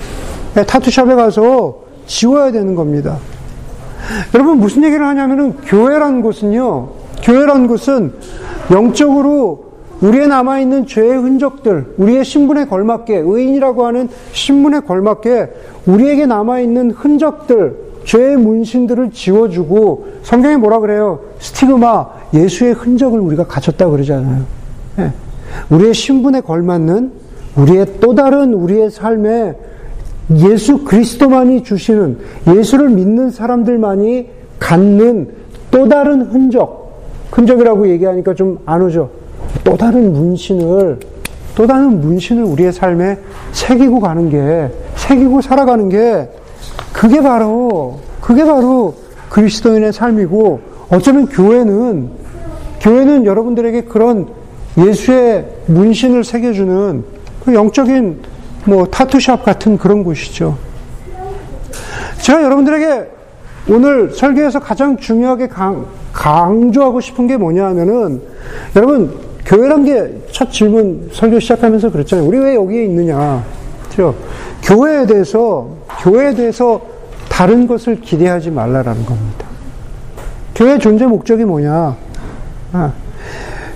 네, 0.55 0.65
타투샵에 0.65 1.15
가서 1.15 1.81
지워야 2.07 2.51
되는 2.51 2.75
겁니다. 2.75 3.19
여러분, 4.35 4.59
무슨 4.59 4.83
얘기를 4.83 5.07
하냐면은, 5.07 5.55
교회란 5.65 6.23
곳은요, 6.23 6.89
교회란 7.23 7.69
곳은 7.69 8.15
영적으로 8.73 9.70
우리의 10.01 10.29
남아있는 10.29 10.87
죄의 10.87 11.13
흔적들, 11.19 11.95
우리의 11.99 12.25
신분에 12.25 12.67
걸맞게, 12.67 13.17
의인이라고 13.19 13.87
하는 13.87 14.09
신분에 14.33 14.81
걸맞게 14.81 15.49
우리에게 15.87 16.27
남아있는 16.27 16.93
흔적들, 16.93 17.77
죄의 18.05 18.39
문신들을 18.39 19.11
지워주고, 19.13 20.07
성경이 20.23 20.57
뭐라 20.57 20.81
그래요? 20.81 21.21
스티그마, 21.39 22.07
예수의 22.33 22.73
흔적을 22.73 23.21
우리가 23.21 23.47
갖췄다 23.47 23.89
그러잖아요. 23.89 24.45
네. 24.97 25.13
우리의 25.69 25.93
신분에 25.93 26.41
걸맞는 26.41 27.13
우리의 27.57 27.87
또 28.01 28.15
다른 28.15 28.55
우리의 28.55 28.91
삶에 28.91 29.55
예수 30.37 30.85
그리스도만이 30.85 31.65
주시는 31.65 32.19
예수를 32.57 32.89
믿는 32.89 33.31
사람들만이 33.31 34.29
갖는 34.59 35.29
또 35.71 35.89
다른 35.89 36.23
흔적, 36.23 37.03
흔적이라고 37.33 37.89
얘기하니까 37.89 38.35
좀 38.35 38.59
안 38.65 38.83
오죠. 38.83 39.20
또 39.65 39.77
다른 39.77 40.13
문신을 40.13 40.99
또 41.55 41.67
다른 41.67 42.01
문신을 42.01 42.45
우리의 42.45 42.73
삶에 42.73 43.19
새기고 43.53 44.01
가는 44.01 44.31
게 44.31 44.73
새기고 44.97 45.41
살아가는 45.41 45.89
게 45.89 46.29
그게 46.93 47.21
바로 47.23 48.01
그게 48.21 48.45
바로 48.45 48.95
그리스도인의 49.31 49.93
삶이고 49.93 50.61
어쩌면 50.91 51.27
교회는 51.27 52.11
교회는 52.81 53.27
여러분들에게 53.27 53.83
그런 53.83 54.29
예수의 54.79 55.47
문신을 55.67 56.25
새겨주는 56.25 57.05
그 57.45 57.55
영적인 57.55 58.21
뭐 58.65 58.87
타투샵 58.87 59.45
같은 59.45 59.79
그런 59.79 60.05
곳이죠. 60.05 60.57
제가 62.21 62.43
여러분들에게 62.43 63.11
오늘 63.69 64.11
설교에서 64.13 64.61
가장 64.61 64.97
중요하게 64.97 65.49
강, 65.49 65.87
강조하고 66.13 67.01
싶은 67.01 67.27
게 67.27 67.37
뭐냐 67.37 67.67
하면은 67.67 68.23
여러분 68.77 69.30
교회란 69.51 69.85
게 69.85 70.21
첫 70.41 70.51
질문 70.51 71.11
설교 71.13 71.39
시작하면서 71.39 71.91
그랬잖아요. 71.91 72.27
우리 72.27 72.39
왜 72.39 72.55
여기에 72.55 72.85
있느냐? 72.85 73.45
교회에 74.63 75.05
대해서 75.05 75.69
교회에 76.03 76.35
대해서 76.35 76.81
다른 77.29 77.67
것을 77.67 78.01
기대하지 78.01 78.51
말라라는 78.51 79.05
겁니다. 79.05 79.45
교회 80.55 80.79
존재 80.79 81.05
목적이 81.05 81.45
뭐냐? 81.45 81.95
아, 82.73 82.93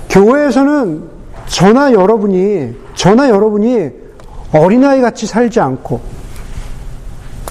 교회에서는 0.08 1.02
저나 1.48 1.92
여러분이 1.92 2.74
저나 2.94 3.28
여러분이 3.28 3.90
어린아이 4.54 5.02
같이 5.02 5.26
살지 5.26 5.60
않고 5.60 6.00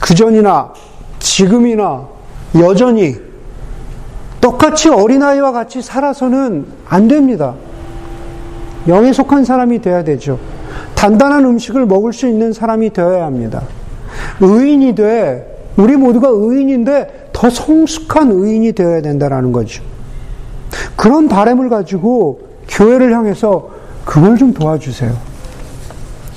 그전이나 0.01 0.73
지금이나 1.19 2.07
여전히 2.57 3.15
똑같이 4.41 4.89
어린아이와 4.89 5.51
같이 5.51 5.83
살아서는 5.83 6.65
안 6.87 7.07
됩니다. 7.07 7.53
영에 8.87 9.13
속한 9.13 9.45
사람이 9.45 9.81
되어야 9.81 10.03
되죠. 10.03 10.39
단단한 10.95 11.45
음식을 11.45 11.85
먹을 11.85 12.13
수 12.13 12.27
있는 12.27 12.53
사람이 12.53 12.91
되어야 12.91 13.25
합니다. 13.25 13.63
의인이 14.39 14.95
돼, 14.95 15.71
우리 15.77 15.95
모두가 15.95 16.29
의인인데 16.31 17.29
더 17.33 17.49
성숙한 17.49 18.31
의인이 18.31 18.73
되어야 18.73 19.01
된다는 19.01 19.51
거죠. 19.51 19.83
그런 20.95 21.27
바램을 21.27 21.69
가지고 21.69 22.41
교회를 22.67 23.13
향해서 23.13 23.69
그걸 24.05 24.37
좀 24.37 24.53
도와주세요. 24.53 25.11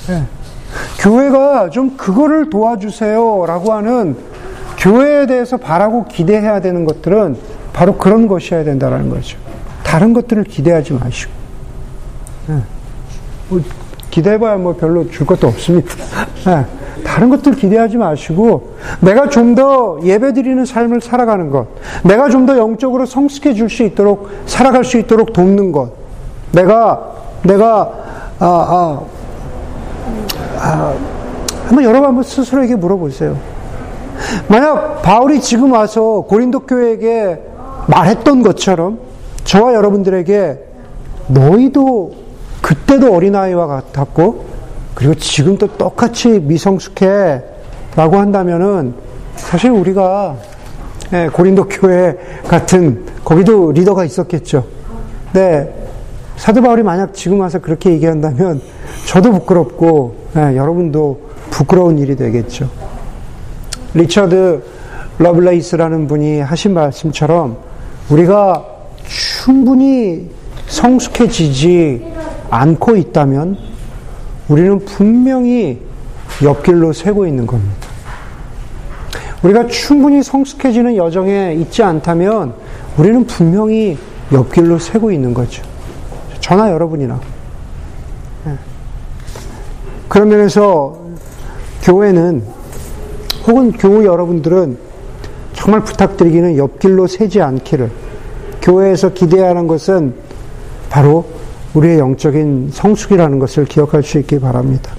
네. 0.09 0.23
교회가 0.99 1.71
좀 1.71 1.97
그거를 1.97 2.51
도와주세요 2.51 3.45
라고 3.47 3.73
하는 3.73 4.17
교회에 4.79 5.27
대해서 5.27 5.57
바라고 5.57 6.05
기대해야 6.07 6.61
되는 6.61 6.85
것들은 6.85 7.37
바로 7.73 7.97
그런 7.97 8.29
것이어야 8.29 8.65
된다는 8.65 9.09
거죠. 9.09 9.39
다른 9.83 10.13
것들을 10.13 10.45
기대하지 10.45 10.95
마시고. 10.95 11.46
네. 12.49 12.61
뭐 13.49 13.61
기대해봐야 14.11 14.57
뭐 14.57 14.75
별로 14.75 15.09
줄 15.11 15.27
것도 15.27 15.47
없습니다. 15.49 15.95
네. 16.47 16.65
다른 17.05 17.29
것들 17.29 17.55
기대하지 17.55 17.97
마시고, 17.97 18.75
내가 19.01 19.29
좀 19.29 19.55
더 19.55 19.99
예배 20.03 20.33
드리는 20.33 20.65
삶을 20.65 21.01
살아가는 21.01 21.51
것, 21.51 21.67
내가 22.05 22.29
좀 22.29 22.47
더 22.47 22.59
영적으로 22.59 23.07
성숙해 23.07 23.55
수 23.69 23.83
있도록, 23.85 24.31
살아갈 24.47 24.85
수 24.85 24.99
있도록 24.99 25.33
돕는 25.33 25.73
것, 25.73 25.91
내가, 26.53 27.13
내가, 27.43 27.93
아, 28.39 28.47
아, 28.47 29.01
아, 30.59 30.95
한번 31.67 31.85
여러분 31.85 32.09
한번 32.09 32.23
스스로에게 32.25 32.77
물어보세요. 32.77 33.37
만약 34.49 35.03
바울이 35.03 35.41
지금 35.41 35.73
와서 35.73 36.25
고린도 36.29 36.61
교회에게 36.61 37.41
말했던 37.89 38.43
것처럼 38.43 38.99
저와 39.45 39.75
여러분들에게 39.75 40.59
너희도 41.29 42.26
그때도 42.67 43.15
어린아이와 43.15 43.69
같았고 43.69 44.45
그리고 44.97 45.15
지금도 45.15 45.77
똑같이 45.77 46.41
미성숙해 46.41 47.41
라고 47.95 48.17
한다면은 48.17 48.93
사실 49.37 49.71
우리가 49.71 50.37
예, 51.13 51.29
고린도 51.33 51.69
교회 51.69 52.17
같은 52.49 53.07
거기도 53.25 53.71
리더가 53.71 54.05
있었겠죠. 54.05 54.67
네. 55.33 55.73
사도 56.37 56.61
바울이 56.61 56.83
만약 56.83 57.15
지금 57.15 57.39
와서 57.39 57.61
그렇게 57.61 57.93
얘기한다면 57.93 58.61
저도 59.07 59.31
부끄럽고 59.31 60.17
네, 60.35 60.57
여러분도 60.57 61.21
부끄러운 61.51 61.99
일이 61.99 62.17
되겠죠. 62.17 62.69
리처드 63.95 64.65
러블레이스라는 65.21 66.09
분이 66.09 66.41
하신 66.41 66.75
말씀처럼 66.75 67.59
우리가 68.11 68.65
충분히 69.05 70.29
성숙해지지 70.67 72.16
않고 72.51 72.97
있다면 72.97 73.57
우리는 74.49 74.79
분명히 74.85 75.81
옆길로 76.43 76.93
새고 76.93 77.27
있는 77.27 77.47
겁니다. 77.47 77.87
우리가 79.43 79.67
충분히 79.67 80.23
성숙해지는 80.23 80.97
여정에 80.97 81.55
있지 81.55 81.83
않다면 81.83 82.55
우리는 82.97 83.27
분명히 83.27 83.99
옆길로 84.33 84.79
새고 84.79 85.13
있는 85.13 85.35
거죠. 85.35 85.63
저나 86.41 86.71
여러분이나. 86.71 87.21
예. 88.47 88.53
그런 90.09 90.29
면에서 90.29 90.99
교회는 91.83 92.43
혹은 93.47 93.73
교우 93.73 94.05
여러분들은 94.05 94.79
정말 95.53 95.85
부탁드리기는 95.85 96.57
옆길로 96.57 97.07
새지 97.07 97.41
않기를 97.41 97.91
교회에서 98.63 99.13
기대해야 99.13 99.51
하는 99.51 99.67
것은 99.67 100.15
바로 100.91 101.36
우리의 101.77 101.99
영적인 101.99 102.71
성숙이라는 102.73 103.39
것을 103.39 103.67
기억할 103.67 104.03
수 104.03 104.19
있기 104.19 104.41
바랍니다. 104.41 104.93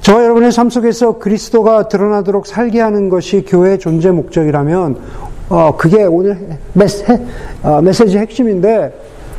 저와 0.00 0.24
여러분의 0.24 0.52
삶 0.52 0.68
속에서 0.68 1.18
그리스도가 1.18 1.88
드러나도록 1.88 2.46
살게 2.46 2.80
하는 2.80 3.08
것이 3.08 3.44
교회의 3.46 3.78
존재 3.78 4.10
목적이라면, 4.10 4.96
어, 5.48 5.76
그게 5.76 6.04
오늘 6.04 6.58
메시, 6.74 7.04
어, 7.62 7.80
메시지 7.80 8.18
핵심인데, 8.18 8.92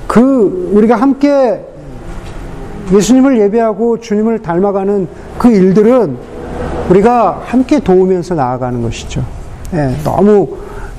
그, 0.08 0.72
우리가 0.74 0.96
함께 0.96 1.62
예수님을 2.94 3.40
예배하고 3.42 4.00
주님을 4.00 4.42
닮아가는 4.42 5.08
그 5.38 5.50
일들은 5.50 6.18
우리가 6.90 7.42
함께 7.46 7.80
도우면서 7.80 8.36
나아가는 8.36 8.82
것이죠. 8.82 9.22
예, 9.74 9.94
너무 10.06 10.48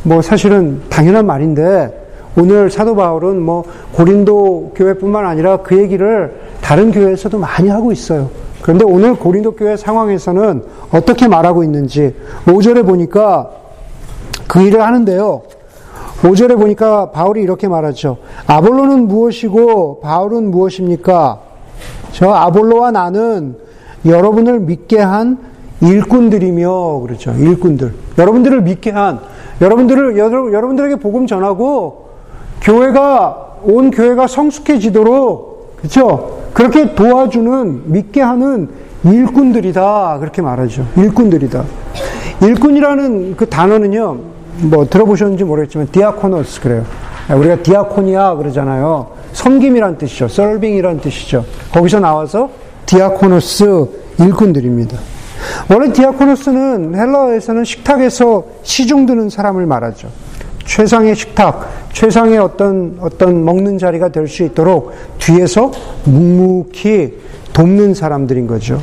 뭐 0.02 0.20
사실은 0.20 0.82
당연한 0.90 1.24
말인데 1.24 1.97
오늘 2.38 2.70
사도 2.70 2.94
바울은 2.94 3.42
뭐 3.42 3.64
고린도 3.92 4.72
교회뿐만 4.76 5.26
아니라 5.26 5.58
그 5.58 5.76
얘기를 5.76 6.40
다른 6.60 6.92
교회에서도 6.92 7.36
많이 7.38 7.68
하고 7.68 7.90
있어요. 7.90 8.30
그런데 8.62 8.84
오늘 8.84 9.14
고린도 9.14 9.52
교회 9.52 9.76
상황에서는 9.76 10.62
어떻게 10.92 11.26
말하고 11.26 11.64
있는지 11.64 12.14
5절에 12.46 12.86
보니까 12.86 13.50
그 14.46 14.62
일을 14.62 14.82
하는데요. 14.82 15.42
5절에 16.22 16.56
보니까 16.58 17.10
바울이 17.10 17.42
이렇게 17.42 17.68
말하죠. 17.68 18.18
아볼로는 18.46 19.08
무엇이고 19.08 20.00
바울은 20.00 20.50
무엇입니까? 20.50 21.40
저 22.12 22.30
아볼로와 22.30 22.90
나는 22.90 23.56
여러분을 24.06 24.60
믿게 24.60 25.00
한 25.00 25.38
일꾼들이며 25.80 27.00
그렇죠. 27.00 27.32
일꾼들. 27.32 27.94
여러분들을 28.16 28.62
믿게 28.62 28.90
한 28.90 29.20
여러분들을 29.60 30.18
여러분들에게 30.18 30.96
복음 30.96 31.26
전하고 31.26 32.07
교회가 32.62 33.56
온 33.62 33.90
교회가 33.90 34.26
성숙해지도록 34.26 35.76
그렇죠. 35.78 36.38
그렇게 36.52 36.94
도와주는 36.94 37.92
믿게 37.92 38.20
하는 38.20 38.68
일꾼들이다 39.04 40.18
그렇게 40.18 40.42
말하죠. 40.42 40.86
일꾼들이다. 40.96 41.64
일꾼이라는 42.42 43.36
그 43.36 43.48
단어는요. 43.48 44.18
뭐 44.62 44.86
들어보셨는지 44.88 45.44
모르겠지만 45.44 45.88
diakonos 45.92 46.60
그래요. 46.60 46.84
우리가 47.32 47.62
diakonia 47.62 48.36
그러잖아요. 48.36 49.08
섬김이란 49.32 49.98
뜻이죠. 49.98 50.28
서빙이란 50.28 51.00
뜻이죠. 51.00 51.44
거기서 51.72 52.00
나와서 52.00 52.50
diakonos 52.86 53.86
일꾼들입니다. 54.18 54.98
원래 55.70 55.92
diakonos는 55.92 56.96
헬라어에서는 56.96 57.64
식탁에서 57.64 58.44
시중 58.62 59.06
드는 59.06 59.30
사람을 59.30 59.66
말하죠. 59.66 60.08
최상의 60.68 61.16
식탁, 61.16 61.66
최상의 61.92 62.38
어떤 62.38 62.98
어떤 63.00 63.44
먹는 63.44 63.78
자리가 63.78 64.10
될 64.10 64.28
수 64.28 64.42
있도록 64.44 64.92
뒤에서 65.18 65.72
묵묵히 66.04 67.18
돕는 67.54 67.94
사람들인 67.94 68.46
거죠. 68.46 68.80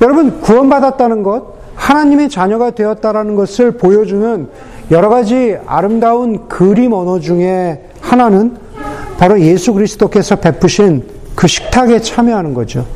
여러분 0.00 0.40
구원받았다는 0.40 1.24
것, 1.24 1.54
하나님의 1.74 2.30
자녀가 2.30 2.70
되었다라는 2.70 3.34
것을 3.34 3.72
보여주는 3.72 4.48
여러 4.92 5.08
가지 5.08 5.56
아름다운 5.66 6.46
그림 6.48 6.92
언어 6.92 7.18
중에 7.18 7.90
하나는 8.00 8.56
바로 9.18 9.40
예수 9.40 9.72
그리스도께서 9.72 10.36
베푸신 10.36 11.02
그 11.34 11.48
식탁에 11.48 12.00
참여하는 12.00 12.54
거죠. 12.54 12.86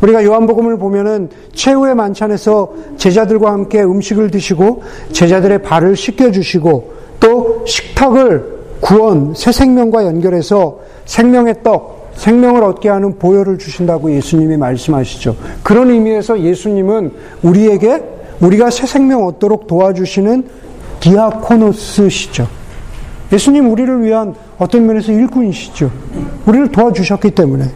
우리가 0.00 0.24
요한복음을 0.24 0.78
보면은 0.78 1.28
최후의 1.54 1.96
만찬에서 1.96 2.72
제자들과 2.96 3.50
함께 3.52 3.82
음식을 3.82 4.30
드시고 4.30 4.84
제자들의 5.12 5.62
발을 5.62 5.96
씻겨 5.96 6.30
주시고 6.30 7.01
또 7.22 7.64
식탁을 7.66 8.62
구원, 8.80 9.32
새 9.34 9.52
생명과 9.52 10.04
연결해서 10.06 10.80
생명의 11.04 11.62
떡, 11.62 12.10
생명을 12.16 12.64
얻게 12.64 12.88
하는 12.88 13.16
보혈을 13.16 13.58
주신다고 13.58 14.12
예수님이 14.12 14.56
말씀하시죠. 14.56 15.36
그런 15.62 15.90
의미에서 15.90 16.40
예수님은 16.40 17.12
우리에게 17.42 18.02
우리가 18.40 18.70
새 18.70 18.86
생명 18.86 19.24
얻도록 19.24 19.68
도와주시는 19.68 20.48
디아코노스시죠. 20.98 22.48
예수님 23.32 23.70
우리를 23.70 24.02
위한 24.02 24.34
어떤 24.58 24.86
면에서 24.86 25.12
일꾼이시죠. 25.12 25.90
우리를 26.46 26.72
도와주셨기 26.72 27.30
때문에. 27.30 27.66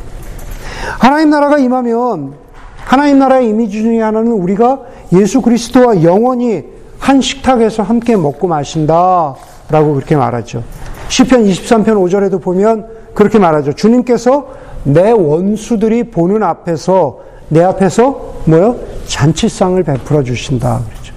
하나님 0.99 1.31
나라가 1.31 1.59
임하면 1.59 2.35
하나님 2.75 3.19
나라의 3.21 3.49
이미지 3.49 3.83
중에 3.83 4.01
하나는 4.01 4.33
우리가 4.33 4.81
예수 5.13 5.41
그리스도와 5.41 6.03
영원히 6.03 6.76
한 7.07 7.21
식탁에서 7.21 7.85
함께 7.85 8.16
먹고 8.16 8.49
마신다 8.49 9.37
라고 9.71 9.95
그렇게 9.95 10.16
말하죠. 10.16 10.64
시편 11.09 11.45
23편 11.45 11.87
5절에도 11.87 12.42
보면 12.42 12.85
그렇게 13.14 13.38
말하죠. 13.38 13.75
주님께서 13.75 14.49
내 14.83 15.12
원수들이 15.12 16.11
보는 16.11 16.42
앞에서 16.42 17.21
내 17.49 17.62
앞에서 17.62 18.42
뭐요? 18.47 18.81
잔치상을 19.07 19.81
베풀어 19.85 20.25
주신다 20.25 20.81
그렇죠. 20.85 21.14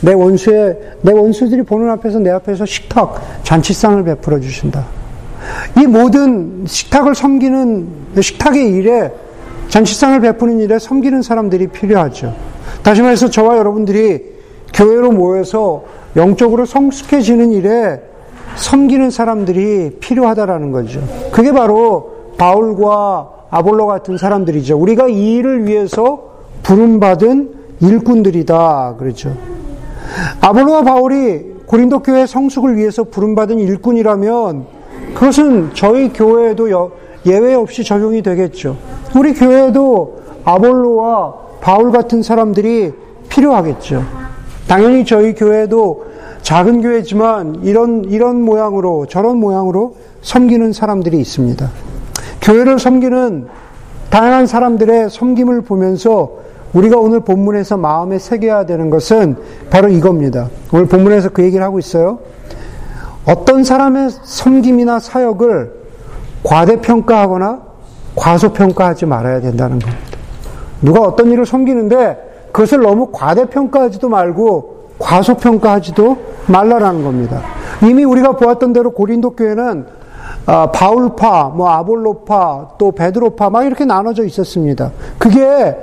내 0.00 0.14
원수의 0.14 0.78
내 1.02 1.12
원수들이 1.12 1.62
보는 1.62 1.90
앞에서 1.90 2.18
내 2.18 2.30
앞에서 2.30 2.66
식탁 2.66 3.22
잔치상을 3.44 4.02
베풀어 4.02 4.40
주신다. 4.40 4.84
이 5.80 5.86
모든 5.86 6.64
식탁을 6.66 7.14
섬기는 7.14 7.86
식탁의 8.20 8.68
일에 8.68 9.12
잔치상을 9.68 10.20
베푸는 10.22 10.58
일에 10.58 10.80
섬기는 10.80 11.22
사람들이 11.22 11.68
필요하죠. 11.68 12.34
다시 12.82 13.00
말해서 13.00 13.30
저와 13.30 13.56
여러분들이 13.58 14.33
교회로 14.74 15.12
모여서 15.12 15.84
영적으로 16.16 16.66
성숙해지는 16.66 17.52
일에 17.52 18.00
섬기는 18.56 19.10
사람들이 19.10 19.96
필요하다라는 20.00 20.70
거죠. 20.72 21.00
그게 21.32 21.52
바로 21.52 22.14
바울과 22.36 23.30
아볼로 23.50 23.86
같은 23.86 24.16
사람들이죠. 24.16 24.76
우리가 24.76 25.08
이 25.08 25.36
일을 25.36 25.66
위해서 25.66 26.34
부름받은 26.62 27.54
일꾼들이다. 27.80 28.96
그렇죠. 28.98 29.34
아볼로와 30.40 30.82
바울이 30.82 31.54
고린도 31.66 32.00
교회 32.00 32.26
성숙을 32.26 32.76
위해서 32.76 33.04
부름받은 33.04 33.58
일꾼이라면 33.58 34.66
그것은 35.14 35.70
저희 35.74 36.12
교회에도 36.12 36.90
예외 37.26 37.54
없이 37.54 37.84
적용이 37.84 38.22
되겠죠. 38.22 38.76
우리 39.16 39.32
교회에도 39.34 40.18
아볼로와 40.44 41.34
바울 41.60 41.90
같은 41.90 42.22
사람들이 42.22 42.92
필요하겠죠. 43.28 44.23
당연히 44.68 45.04
저희 45.04 45.34
교회도 45.34 46.06
작은 46.42 46.82
교회지만 46.82 47.60
이런, 47.62 48.04
이런 48.04 48.42
모양으로, 48.42 49.06
저런 49.06 49.38
모양으로 49.38 49.96
섬기는 50.22 50.72
사람들이 50.72 51.18
있습니다. 51.18 51.70
교회를 52.42 52.78
섬기는 52.78 53.46
다양한 54.10 54.46
사람들의 54.46 55.10
섬김을 55.10 55.62
보면서 55.62 56.44
우리가 56.74 56.98
오늘 56.98 57.20
본문에서 57.20 57.76
마음에 57.76 58.18
새겨야 58.18 58.66
되는 58.66 58.90
것은 58.90 59.36
바로 59.70 59.88
이겁니다. 59.88 60.48
오늘 60.72 60.86
본문에서 60.86 61.30
그 61.30 61.42
얘기를 61.42 61.64
하고 61.64 61.78
있어요. 61.78 62.18
어떤 63.26 63.64
사람의 63.64 64.10
섬김이나 64.10 64.98
사역을 64.98 65.72
과대평가하거나 66.42 67.62
과소평가하지 68.16 69.06
말아야 69.06 69.40
된다는 69.40 69.78
겁니다. 69.78 70.02
누가 70.82 71.00
어떤 71.00 71.30
일을 71.30 71.46
섬기는데 71.46 72.33
그것을 72.54 72.82
너무 72.82 73.08
과대평가하지도 73.10 74.08
말고 74.08 74.90
과소평가하지도 75.00 76.16
말라라는 76.46 77.02
겁니다. 77.02 77.42
이미 77.82 78.04
우리가 78.04 78.36
보았던 78.36 78.72
대로 78.72 78.92
고린도 78.92 79.30
교회는 79.30 79.86
아, 80.46 80.70
바울파, 80.70 81.52
뭐 81.56 81.68
아볼로파, 81.70 82.76
또 82.78 82.92
베드로파 82.92 83.50
막 83.50 83.64
이렇게 83.64 83.84
나눠져 83.84 84.24
있었습니다. 84.24 84.92
그게 85.18 85.76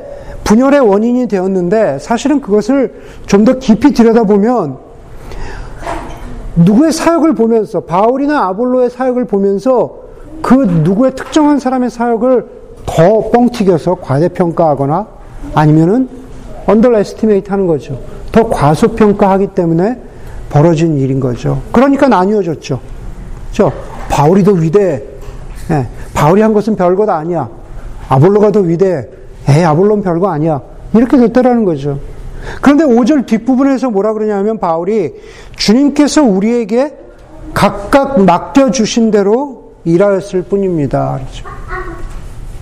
분열의 0.45 0.79
원인이 0.79 1.27
되었는데 1.27 1.99
사실은 1.99 2.39
그것을 2.39 3.01
좀 3.25 3.43
더 3.43 3.59
깊이 3.59 3.91
들여다보면 3.93 4.77
누구의 6.55 6.93
사역을 6.93 7.35
보면서 7.35 7.81
바울이나 7.81 8.47
아볼로의 8.47 8.89
사역을 8.91 9.25
보면서 9.25 9.95
그 10.41 10.53
누구의 10.53 11.15
특정한 11.15 11.59
사람의 11.59 11.89
사역을 11.89 12.45
더 12.85 13.29
뻥튀겨서 13.29 13.95
과대평가하거나 13.95 15.07
아니면은 15.53 16.20
underestimate 16.71 17.49
하는 17.49 17.67
거죠. 17.67 17.99
더 18.31 18.49
과소평가하기 18.49 19.47
때문에 19.47 19.97
벌어진 20.49 20.97
일인 20.97 21.19
거죠. 21.19 21.61
그러니까 21.71 22.07
나뉘어졌죠. 22.07 22.79
저 23.51 23.71
바울이 24.09 24.43
더 24.43 24.51
위대해. 24.51 25.01
예, 25.71 25.87
바울이 26.13 26.41
한 26.41 26.53
것은 26.53 26.75
별것 26.75 27.07
아니야. 27.09 27.49
아볼로가 28.09 28.51
더 28.51 28.59
위대해. 28.59 29.05
에 29.47 29.63
아볼로는 29.63 30.03
별거 30.03 30.29
아니야. 30.29 30.61
이렇게 30.93 31.17
됐다라는 31.17 31.65
거죠. 31.65 31.99
그런데 32.61 32.83
5절 32.83 33.25
뒷부분에서 33.25 33.89
뭐라 33.89 34.13
그러냐면 34.13 34.57
바울이 34.59 35.13
주님께서 35.55 36.23
우리에게 36.23 36.97
각각 37.53 38.23
맡겨주신 38.23 39.11
대로 39.11 39.73
일하였을 39.83 40.43
뿐입니다. 40.43 41.19
그렇죠. 41.19 41.45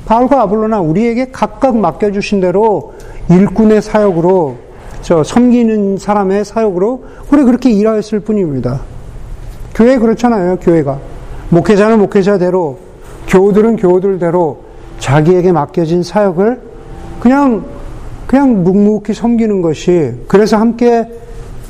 바울과 0.05 0.41
아볼로나 0.41 0.79
우리에게 0.81 1.29
각각 1.31 1.77
맡겨주신 1.77 2.41
대로 2.41 2.93
일꾼의 3.29 3.81
사역으로 3.81 4.57
저 5.01 5.23
섬기는 5.23 5.97
사람의 5.97 6.45
사역으로 6.45 7.03
우리 7.31 7.43
그렇게 7.43 7.71
일하였을 7.71 8.19
뿐입니다. 8.19 8.81
교회 9.73 9.97
그렇잖아요. 9.97 10.57
교회가 10.57 10.99
목회자는 11.49 11.99
목회자대로 11.99 12.77
교우들은 13.27 13.77
교우들대로 13.77 14.63
자기에게 14.99 15.51
맡겨진 15.51 16.03
사역을 16.03 16.61
그냥 17.19 17.65
그냥 18.27 18.63
묵묵히 18.63 19.13
섬기는 19.13 19.61
것이 19.61 20.13
그래서 20.27 20.57
함께 20.57 21.09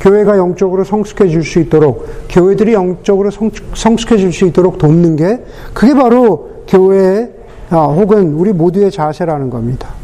교회가 0.02 0.38
영적으로 0.38 0.84
성숙해질 0.84 1.44
수 1.44 1.60
있도록 1.60 2.08
교회들이 2.30 2.74
영적으로 2.74 3.30
성숙해질 3.74 4.34
수 4.34 4.46
있도록 4.46 4.78
돕는 4.78 5.16
게 5.16 5.44
그게 5.74 5.94
바로 5.94 6.64
교회의 6.68 7.32
아, 7.70 7.86
혹은 7.86 8.34
우리 8.34 8.52
모두의 8.52 8.92
자세라는 8.92 9.50
겁니다. 9.50 9.99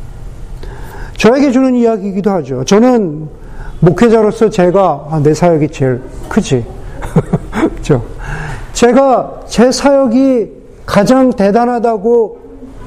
저에게 1.25 1.51
주는 1.51 1.73
이야기이기도 1.73 2.29
하죠. 2.29 2.63
저는 2.65 3.27
목회자로서 3.79 4.51
제가 4.51 5.07
아, 5.09 5.19
내 5.23 5.33
사역이 5.33 5.69
제일 5.69 5.99
크지. 6.29 6.63
그죠? 7.77 8.03
제가 8.73 9.39
제 9.47 9.71
사역이 9.71 10.51
가장 10.85 11.31
대단하다고 11.31 12.37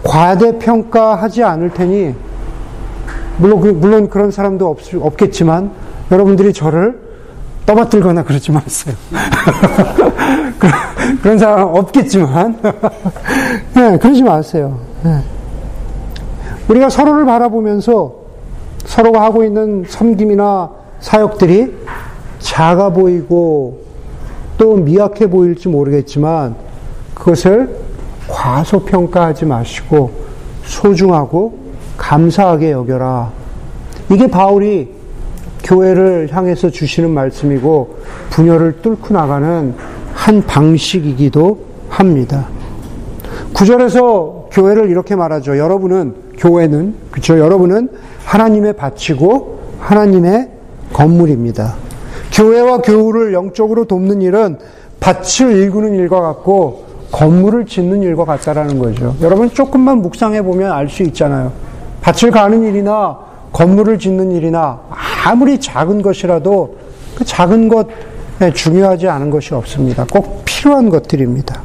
과대평가하지 0.05 1.42
않을 1.42 1.70
테니, 1.70 2.14
물론, 3.38 3.61
그, 3.61 3.68
물론 3.68 4.09
그런 4.09 4.31
사람도 4.31 4.68
없, 4.68 4.79
없겠지만, 4.94 5.72
여러분들이 6.12 6.53
저를 6.53 6.96
떠받들거나 7.66 8.22
그러지 8.22 8.53
마세요. 8.53 8.94
그런 11.22 11.38
사람 11.38 11.74
없겠지만, 11.74 12.57
네, 13.74 13.98
그러지 13.98 14.22
마세요. 14.22 14.79
네. 15.03 15.24
우리가 16.68 16.88
서로를 16.88 17.24
바라보면서 17.24 18.28
서로가 18.85 19.23
하고 19.23 19.45
있는 19.45 19.85
섬김이나 19.87 20.71
사역들이 21.01 21.75
작아 22.38 22.91
보이고 22.91 23.83
또 24.57 24.77
미약해 24.77 25.29
보일지 25.29 25.69
모르겠지만 25.69 26.57
그것을 27.14 27.77
과소평가하지 28.29 29.47
마시고 29.47 30.11
소중하고 30.64 31.59
감사하게 31.97 32.73
여겨라. 32.73 33.31
이게 34.11 34.27
바울이 34.27 34.88
교회를 35.64 36.29
향해서 36.31 36.71
주시는 36.71 37.11
말씀이고 37.11 37.97
분열을 38.31 38.81
뚫고 38.83 39.12
나가는 39.12 39.75
한 40.14 40.43
방식이기도 40.47 41.59
합니다. 41.88 42.47
구절에서 43.55 44.49
교회를 44.53 44.88
이렇게 44.91 45.17
말하죠. 45.17 45.59
여러분은 45.59 46.14
교회는 46.38 46.95
그렇죠. 47.11 47.38
여러분은 47.38 47.91
하나님의 48.29 48.75
바치고 48.75 49.59
하나님의 49.81 50.51
건물입니다. 50.93 51.77
교회와 52.33 52.79
교우를 52.79 53.33
영적으로 53.33 53.87
돕는 53.87 54.21
일은 54.21 54.59
밭을 55.01 55.51
일구는 55.57 55.95
일과 55.95 56.21
같고 56.21 56.85
건물을 57.11 57.64
짓는 57.64 58.03
일과 58.03 58.27
같다라는 58.27 58.79
거죠. 58.79 59.17
여러분 59.23 59.51
조금만 59.51 60.03
묵상해 60.03 60.43
보면 60.43 60.71
알 60.73 60.91
수 60.91 61.03
있잖아요. 61.05 61.53
밭을 62.03 62.31
가는 62.31 62.64
일이나 62.64 63.19
건물을 63.53 63.99
짓는 63.99 64.33
일이나 64.33 64.79
아무리 65.25 65.59
작은 65.59 66.03
것이라도 66.03 66.77
그 67.17 67.25
작은 67.25 67.69
것 67.69 67.88
중요하지 68.55 69.09
않은 69.09 69.31
것이 69.31 69.55
없습니다. 69.55 70.05
꼭 70.11 70.43
필요한 70.45 70.91
것들입니다. 70.91 71.62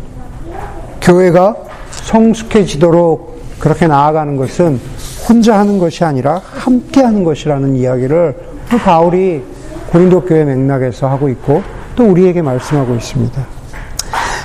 교회가 1.02 1.56
성숙해지도록 1.92 3.34
그렇게 3.60 3.86
나아가는 3.86 4.38
것은 4.38 4.80
혼자 5.28 5.58
하는 5.58 5.80
것이 5.80 6.04
아니라 6.04 6.42
함께 6.44 7.02
하는 7.02 7.24
것이라는 7.24 7.76
이야기를 7.76 8.36
바울이 8.84 9.44
고린도 9.92 10.22
교회 10.22 10.44
맥락에서 10.44 11.08
하고 11.08 11.30
있고 11.30 11.62
또 11.96 12.06
우리에게 12.06 12.42
말씀하고 12.42 12.96
있습니다. 12.96 13.42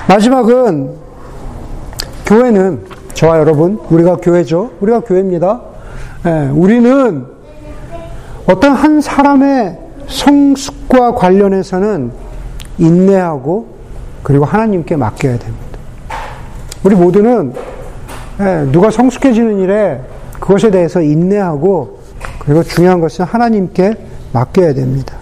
마지막은 0.07 0.91
교회는 2.25 2.85
저와 3.13 3.39
여러분 3.39 3.79
우리가 3.89 4.17
교회죠. 4.17 4.71
우리가 4.79 5.01
교회입니다. 5.01 5.61
예, 6.25 6.49
우리는 6.53 7.25
어떤 8.45 8.73
한 8.73 9.01
사람의 9.01 9.77
성숙과 10.07 11.15
관련해서는 11.15 12.11
인내하고 12.77 13.67
그리고 14.23 14.45
하나님께 14.45 14.95
맡겨야 14.95 15.37
됩니다. 15.37 15.65
우리 16.83 16.95
모두는 16.95 17.53
예, 18.39 18.71
누가 18.71 18.89
성숙해지는 18.89 19.59
일에 19.59 19.99
그것에 20.49 20.71
대해서 20.71 20.99
인내하고 20.99 21.99
그리고 22.39 22.63
중요한 22.63 22.99
것은 22.99 23.23
하나님께 23.23 23.93
맡겨야 24.33 24.73
됩니다. 24.73 25.15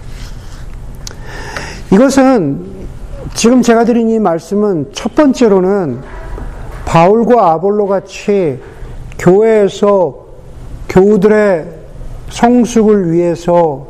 이것은 1.92 2.64
지금 3.34 3.60
제가 3.60 3.84
드린 3.84 4.08
이 4.08 4.18
말씀은 4.18 4.88
첫 4.94 5.14
번째로는 5.14 6.00
바울과 6.86 7.50
아볼로 7.50 7.86
같이 7.88 8.58
교회에서 9.18 10.16
교우들의 10.88 11.66
성숙을 12.30 13.12
위해서 13.12 13.86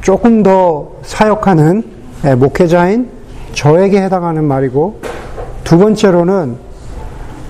조금 0.00 0.42
더 0.42 0.92
사역하는 1.02 1.84
예, 2.24 2.34
목회자인 2.34 3.10
저에게 3.52 4.00
해당하는 4.00 4.44
말이고 4.44 5.02
두 5.62 5.76
번째로는 5.76 6.56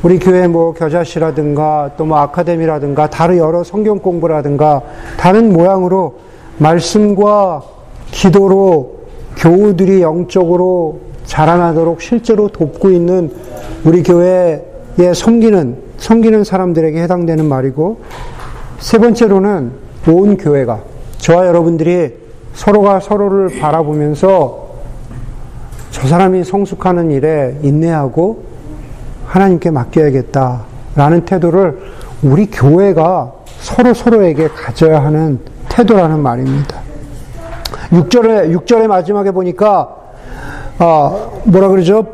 우리 0.04 0.18
교회 0.18 0.46
뭐 0.46 0.74
겨자씨라든가 0.74 1.92
또 1.96 2.04
뭐 2.04 2.18
아카데미라든가 2.18 3.08
다른 3.08 3.38
여러 3.38 3.64
성경 3.64 3.98
공부라든가 3.98 4.82
다른 5.16 5.50
모양으로 5.50 6.16
말씀과 6.58 7.62
기도로 8.10 8.98
교우들이 9.38 10.02
영적으로 10.02 11.00
자라나도록 11.24 12.02
실제로 12.02 12.48
돕고 12.48 12.90
있는 12.90 13.32
우리 13.84 14.02
교회에 14.02 14.60
섬기는 15.14 15.76
섬기는 15.96 16.44
사람들에게 16.44 17.02
해당되는 17.02 17.46
말이고 17.46 18.00
세 18.80 18.98
번째로는 18.98 19.72
온 20.08 20.36
교회가 20.36 20.82
저와 21.16 21.46
여러분들이 21.46 22.12
서로가 22.52 23.00
서로를 23.00 23.58
바라보면서 23.58 24.68
저 25.90 26.06
사람이 26.06 26.44
성숙하는 26.44 27.10
일에 27.10 27.56
인내하고 27.62 28.53
하나님께 29.26 29.70
맡겨야겠다라는 29.70 31.24
태도를 31.24 31.78
우리 32.22 32.46
교회가 32.46 33.32
서로 33.58 33.94
서로에게 33.94 34.48
가져야 34.48 35.02
하는 35.04 35.38
태도라는 35.68 36.20
말입니다. 36.20 36.80
6절에, 37.90 38.54
6절의 38.56 38.86
마지막에 38.86 39.30
보니까, 39.30 39.96
어, 40.78 41.40
뭐라 41.44 41.68
그러죠? 41.68 42.06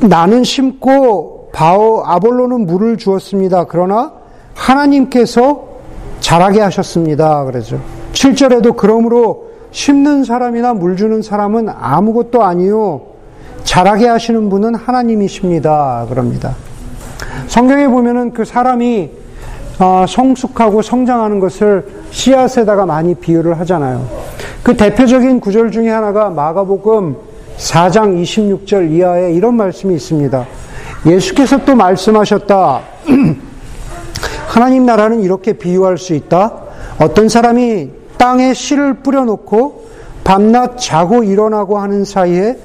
나는 0.00 0.44
심고 0.44 1.50
바오, 1.52 2.02
아볼로는 2.04 2.66
물을 2.66 2.96
주었습니다. 2.96 3.64
그러나 3.64 4.12
하나님께서 4.54 5.64
자라게 6.20 6.60
하셨습니다. 6.60 7.44
그러죠. 7.44 7.80
7절에도 8.12 8.76
그러므로 8.76 9.50
심는 9.70 10.24
사람이나 10.24 10.74
물 10.74 10.96
주는 10.96 11.22
사람은 11.22 11.68
아무것도 11.68 12.42
아니요. 12.42 13.02
자라게 13.70 14.08
하시는 14.08 14.50
분은 14.50 14.74
하나님이십니다. 14.74 16.06
그럽니다. 16.08 16.56
성경에 17.46 17.86
보면은 17.86 18.32
그 18.32 18.44
사람이 18.44 19.10
어, 19.78 20.04
성숙하고 20.08 20.82
성장하는 20.82 21.38
것을 21.38 21.86
씨앗에다가 22.10 22.84
많이 22.84 23.14
비유를 23.14 23.60
하잖아요. 23.60 24.04
그 24.64 24.76
대표적인 24.76 25.38
구절 25.38 25.70
중에 25.70 25.88
하나가 25.88 26.30
마가복음 26.30 27.14
4장 27.58 28.20
26절 28.20 28.90
이하에 28.90 29.34
이런 29.34 29.54
말씀이 29.54 29.94
있습니다. 29.94 30.46
예수께서 31.06 31.64
또 31.64 31.76
말씀하셨다. 31.76 32.80
하나님 34.48 34.84
나라는 34.84 35.22
이렇게 35.22 35.52
비유할 35.52 35.96
수 35.96 36.14
있다. 36.14 36.54
어떤 36.98 37.28
사람이 37.28 37.90
땅에 38.18 38.52
씨를 38.52 38.94
뿌려놓고 38.94 39.86
밤낮 40.24 40.76
자고 40.76 41.22
일어나고 41.22 41.78
하는 41.78 42.04
사이에 42.04 42.56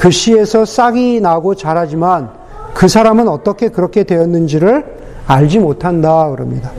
그 0.00 0.10
씨에서 0.10 0.64
싹이 0.64 1.20
나고 1.20 1.54
자라지만 1.54 2.30
그 2.72 2.88
사람은 2.88 3.28
어떻게 3.28 3.68
그렇게 3.68 4.04
되었는지를 4.04 4.82
알지 5.26 5.58
못한다 5.58 6.30
그럽니다. 6.30 6.70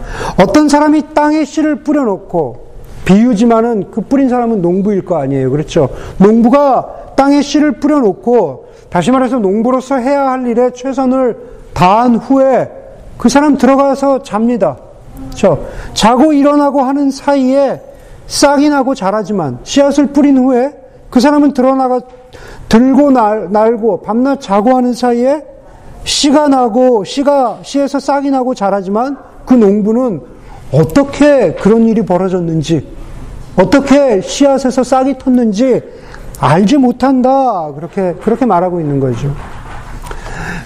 어떤 0.42 0.68
사람이 0.68 1.14
땅에 1.14 1.46
씨를 1.46 1.84
뿌려놓고 1.84 2.72
비유지만은 3.06 3.92
그 3.92 4.02
뿌린 4.02 4.28
사람은 4.28 4.64
농부일 4.64 5.06
거 5.06 5.18
아니에요. 5.22 5.52
그렇죠? 5.52 5.90
농부가 6.18 7.14
땅에 7.16 7.44
씨를 7.44 7.74
뿌려놓고 7.74 8.70
다시 8.90 9.12
말해서 9.12 9.38
농부로서 9.38 9.98
해야 9.98 10.32
할 10.32 10.48
일에 10.48 10.72
최선을 10.72 11.38
다한 11.76 12.16
후에 12.16 12.72
그 13.20 13.30
사람 13.30 13.56
들어가서 13.56 14.24
잡니다. 14.24 14.78
그렇죠? 15.28 15.68
자고 15.94 16.34
일어나고 16.34 16.82
하는 16.82 17.12
사이에 17.12 17.84
싹이 18.26 18.70
나고 18.70 18.96
자라지만 18.96 19.60
씨앗을 19.62 20.08
뿌린 20.08 20.40
후에 20.40 20.74
그 21.12 21.20
사람은 21.20 21.54
드러나가 21.54 22.00
들고 22.72 23.12
날, 23.12 23.52
날고 23.52 24.02
밤낮 24.02 24.40
자고 24.40 24.78
하는 24.78 24.94
사이에 24.94 25.44
씨가 26.06 26.48
나고 26.48 27.04
씨가 27.04 27.60
씨에서 27.64 28.00
싹이 28.00 28.32
나고 28.32 28.56
자라지만 28.56 29.18
그 29.46 29.54
농부는 29.54 30.22
어떻게 30.72 31.54
그런 31.54 31.90
일이 31.90 32.02
벌어졌는지 32.06 32.88
어떻게 33.58 34.22
씨앗에서 34.22 34.86
싹이 34.86 35.16
텄는지 35.16 35.84
알지 36.40 36.78
못한다. 36.78 37.74
그렇게, 37.74 38.14
그렇게 38.24 38.46
말하고 38.46 38.80
있는 38.80 39.02
거죠. 39.02 39.36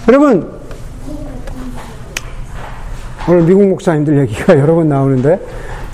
여러분, 0.08 0.48
오늘 3.28 3.42
미국 3.42 3.66
목사님들 3.66 4.20
얘기가 4.20 4.56
여러 4.56 4.76
번 4.76 4.88
나오는데, 4.88 5.40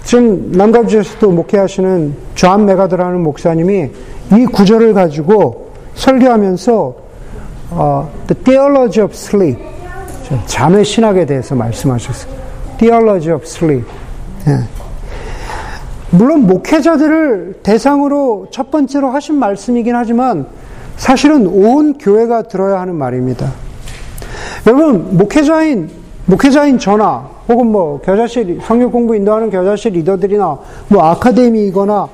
지금 0.04 0.52
남가주에서도 0.52 1.30
목회하시는 1.30 2.14
존 2.34 2.66
맥아더라는 2.66 3.22
목사님이 3.22 3.90
이 4.32 4.46
구절을 4.52 4.92
가지고 4.92 5.71
설교하면서 5.94 6.94
어, 7.70 8.10
The 8.26 8.44
Theology 8.44 9.04
of 9.04 9.14
Sleep 9.14 9.58
잠의 10.46 10.84
신학에 10.84 11.26
대해서 11.26 11.54
말씀하셨어요. 11.54 12.32
Theology 12.78 13.34
of 13.34 13.44
Sleep. 13.44 13.86
예. 14.48 14.58
물론 16.10 16.46
목회자들을 16.46 17.60
대상으로 17.62 18.48
첫 18.50 18.70
번째로 18.70 19.10
하신 19.10 19.36
말씀이긴 19.36 19.94
하지만 19.94 20.46
사실은 20.96 21.46
온 21.46 21.96
교회가 21.96 22.42
들어야 22.42 22.80
하는 22.80 22.94
말입니다. 22.96 23.50
여러분 24.66 25.16
목회자인 25.16 25.90
목회자인 26.26 26.78
전화 26.78 27.28
혹은 27.48 27.66
뭐 27.66 28.00
교자실 28.02 28.60
성경 28.62 28.90
공부 28.90 29.16
인도하는 29.16 29.50
교자실 29.50 29.92
리더들이나 29.92 30.58
뭐 30.88 31.02
아카데미이거나 31.02 32.08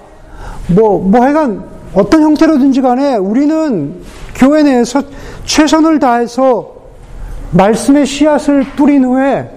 뭐뭐 0.75 1.01
뭐 1.01 1.23
하여간 1.23 1.65
어떤 1.99 2.23
형태로든지 2.23 2.81
간에 2.81 3.17
우리는 3.17 3.93
교회 4.37 4.63
내에서 4.63 5.03
최선을 5.45 5.99
다해서 5.99 6.75
말씀의 7.51 8.07
씨앗을 8.07 8.65
뿌린 8.77 9.05
후에 9.05 9.51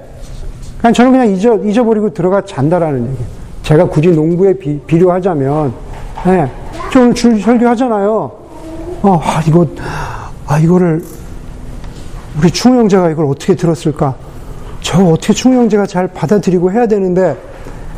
그냥 0.80 0.92
저는 0.92 1.12
그냥 1.12 1.30
잊어, 1.30 1.56
잊어버리고 1.58 2.12
들어가 2.12 2.42
잔다라는 2.42 3.08
얘기. 3.12 3.24
제가 3.62 3.86
굳이 3.86 4.10
농부에 4.10 4.54
비, 4.56 4.80
비료하자면, 4.88 5.72
예, 6.26 6.50
저 6.92 7.02
오늘 7.02 7.14
줄 7.14 7.40
설교하잖아요. 7.40 8.32
어, 9.04 9.22
아, 9.24 9.44
이거, 9.48 9.68
아, 10.48 10.58
이거를, 10.58 11.04
우리 12.40 12.50
충우 12.50 12.80
형제가 12.80 13.12
이걸 13.12 13.26
어떻게 13.26 13.56
들었을까? 13.56 14.16
저 14.82 15.04
어떻게 15.06 15.34
충우 15.34 15.56
형제가 15.58 15.86
잘 15.86 16.08
받아들이고 16.08 16.72
해야 16.72 16.88
되는데, 16.88 17.38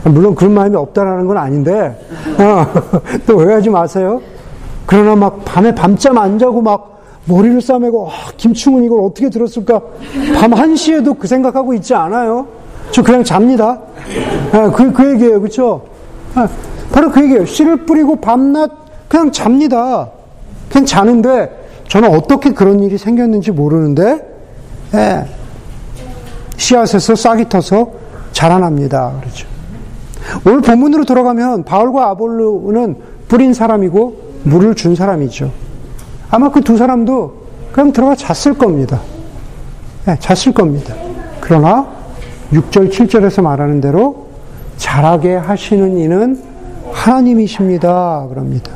물론 0.04 0.36
그런 0.36 0.54
마음이 0.54 0.76
없다라는 0.76 1.28
건 1.28 1.38
아닌데, 1.38 1.98
어, 2.38 2.68
또 3.26 3.38
오해하지 3.38 3.70
마세요. 3.70 4.20
그러나 4.86 5.16
막 5.16 5.46
밤에 5.46 5.74
밤잠 5.74 6.18
안 6.18 6.38
자고 6.38 6.62
막 6.62 7.02
머리를 7.26 7.62
싸매고, 7.62 8.10
아, 8.10 8.32
김충은 8.36 8.84
이걸 8.84 9.00
어떻게 9.02 9.30
들었을까? 9.30 9.82
밤 10.36 10.52
1시에도 10.52 11.18
그 11.18 11.28
생각하고 11.28 11.74
있지 11.74 11.94
않아요? 11.94 12.48
저 12.92 13.02
그냥 13.02 13.24
잡니다. 13.24 13.80
아, 14.52 14.72
그, 14.72 14.92
그 14.92 15.14
얘기예요. 15.14 15.42
아, 16.36 16.48
바로 16.92 17.10
그 17.12 17.24
얘기예요. 17.24 17.46
씨를 17.46 17.86
뿌리고 17.86 18.18
밤낮 18.18 18.70
그냥 19.08 19.32
잡니다. 19.32 20.10
그냥 20.70 20.86
자는데, 20.86 21.64
저는 21.88 22.14
어떻게 22.14 22.52
그런 22.52 22.82
일이 22.82 22.98
생겼는지 22.98 23.52
모르는데, 23.52 24.34
예, 24.96 25.26
씨앗에서 26.58 27.16
싹이 27.16 27.50
터서 27.50 27.92
자라납니다. 28.32 29.14
그렇죠. 29.22 29.48
오늘 30.46 30.62
본문으로 30.62 31.06
돌아가면 31.06 31.64
바울과 31.64 32.10
아볼로는 32.10 32.96
뿌린 33.28 33.54
사람이고 33.54 34.23
물을 34.44 34.76
준 34.76 34.96
사람이죠. 34.96 35.52
아마 36.30 36.50
그 36.52 36.62
두 36.62 36.78
사람도 36.78 37.44
그냥 37.72 37.92
들어가 37.92 38.16
잤을 38.16 38.58
겁니다. 38.58 39.00
네, 40.06 40.16
잤을 40.20 40.54
겁니다. 40.54 40.94
그러나 41.42 41.88
6절, 42.52 42.92
7절에서 42.92 43.42
말하는 43.42 43.82
대로 43.82 44.28
자라게 44.78 45.36
하시는 45.36 45.98
이는 45.98 46.42
하나님이십니다. 46.92 48.28
그럽니다. 48.30 48.72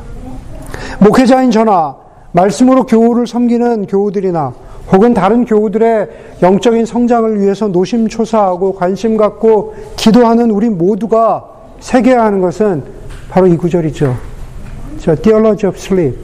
목회자인 0.99 1.51
저나 1.51 1.95
말씀으로 2.32 2.86
교우를 2.86 3.27
섬기는 3.27 3.88
교우들이나 3.88 4.53
혹은 4.91 5.13
다른 5.13 5.45
교우들의 5.45 6.10
영적인 6.41 6.86
성장을 6.86 7.39
위해서 7.41 7.67
노심초사하고 7.67 8.75
관심 8.75 9.17
갖고 9.17 9.75
기도하는 9.95 10.49
우리 10.49 10.69
모두가 10.69 11.45
새겨야 11.80 12.23
하는 12.23 12.41
것은 12.41 12.84
바로 13.30 13.47
이 13.47 13.58
구절이죠. 13.58 14.26
저 15.07 15.15
Theology 15.15 15.69
of 15.69 15.77
Sleep. 15.77 16.17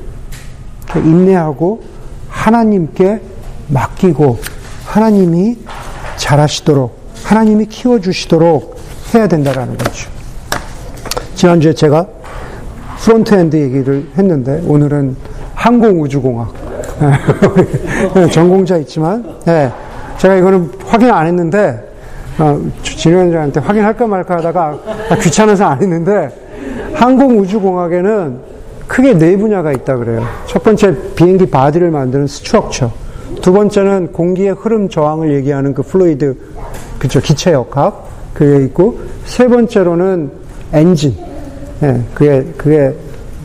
인내하고 0.97 1.81
하나님께 2.27 3.21
맡기고 3.69 4.37
하나님이 4.85 5.57
잘하시도록 6.17 6.93
하나님이 7.23 7.67
키워주시도록 7.67 8.75
해야 9.15 9.27
된다라는 9.29 9.77
거죠. 9.77 10.09
지난주에 11.35 11.73
제가 11.73 12.07
front-end 12.99 13.55
얘기를 13.55 14.05
했는데 14.17 14.61
오늘은 14.67 15.15
항공우주공학 15.55 16.53
네, 18.15 18.27
전공자 18.31 18.75
있지만 18.79 19.37
네, 19.45 19.71
제가 20.17 20.35
이거는 20.35 20.71
확인 20.85 21.09
안 21.09 21.25
했는데 21.27 21.81
어, 22.37 22.59
진원장한테 22.83 23.61
확인할까 23.61 24.07
말까 24.07 24.37
하다가 24.39 24.79
아, 25.09 25.15
귀찮아서 25.15 25.67
안 25.67 25.81
했는데 25.81 26.29
항공우주공학에는 26.95 28.52
크게 28.87 29.17
네 29.17 29.37
분야가 29.37 29.71
있다 29.71 29.97
그래요. 29.97 30.23
첫 30.45 30.63
번째 30.63 30.95
비행기 31.15 31.47
body를 31.47 31.91
만드는 31.91 32.27
structure. 32.27 32.91
두 33.41 33.51
번째는 33.51 34.11
공기의 34.11 34.51
흐름 34.51 34.89
저항을 34.89 35.33
얘기하는 35.33 35.73
그 35.73 35.81
fluid, 35.81 36.37
그쵸, 36.99 37.19
기체 37.19 37.51
역학. 37.53 38.07
그게 38.33 38.65
있고, 38.65 38.99
세 39.25 39.47
번째로는 39.47 40.31
엔진. 40.71 41.15
예, 41.83 42.01
그게, 42.13 42.45
그게 42.57 42.93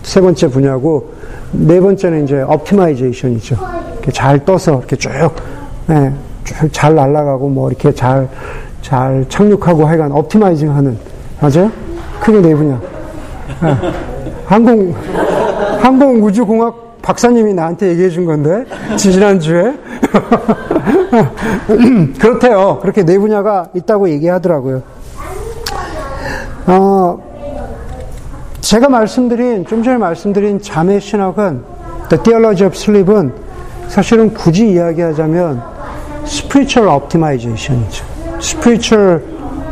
세 0.02 0.20
번째 0.20 0.48
분야고, 0.48 1.12
네 1.52 1.80
번째는 1.80 2.24
이제 2.24 2.40
optimization이죠. 2.40 3.56
이렇게 3.94 4.12
잘 4.12 4.44
떠서 4.44 4.78
이렇게 4.78 4.96
쭉, 4.96 5.10
예, 5.90 6.12
쭉잘 6.44 6.94
날아가고 6.94 7.48
뭐 7.48 7.68
이렇게 7.68 7.92
잘, 7.92 8.28
잘 8.82 9.24
착륙하고 9.28 9.84
하여간 9.86 10.12
업티마이징 10.12 10.70
하는. 10.70 10.96
맞아요? 11.40 11.70
크게 12.20 12.40
네 12.40 12.54
분야. 12.54 12.80
예. 13.64 13.76
항공, 14.46 14.94
항공우주공학 15.80 16.88
박사님이 17.02 17.54
나한테 17.54 17.90
얘기해 17.90 18.10
준 18.10 18.26
건데, 18.26 18.64
지난주에. 18.96 19.74
그렇대요. 22.18 22.78
그렇게 22.82 23.04
네 23.04 23.18
분야가 23.18 23.68
있다고 23.74 24.08
얘기하더라고요. 24.10 24.82
어, 26.66 27.18
제가 28.60 28.88
말씀드린, 28.88 29.64
좀 29.66 29.82
전에 29.82 29.96
말씀드린 29.96 30.60
잠의 30.60 31.00
신학은, 31.00 31.62
The 32.10 32.22
Theology 32.22 32.66
of 32.66 32.76
Sleep은 32.76 33.32
사실은 33.88 34.34
굳이 34.34 34.72
이야기하자면, 34.72 35.62
Spiritual 36.26 36.94
Optimization이죠. 36.94 38.04
Spiritual 38.38 39.22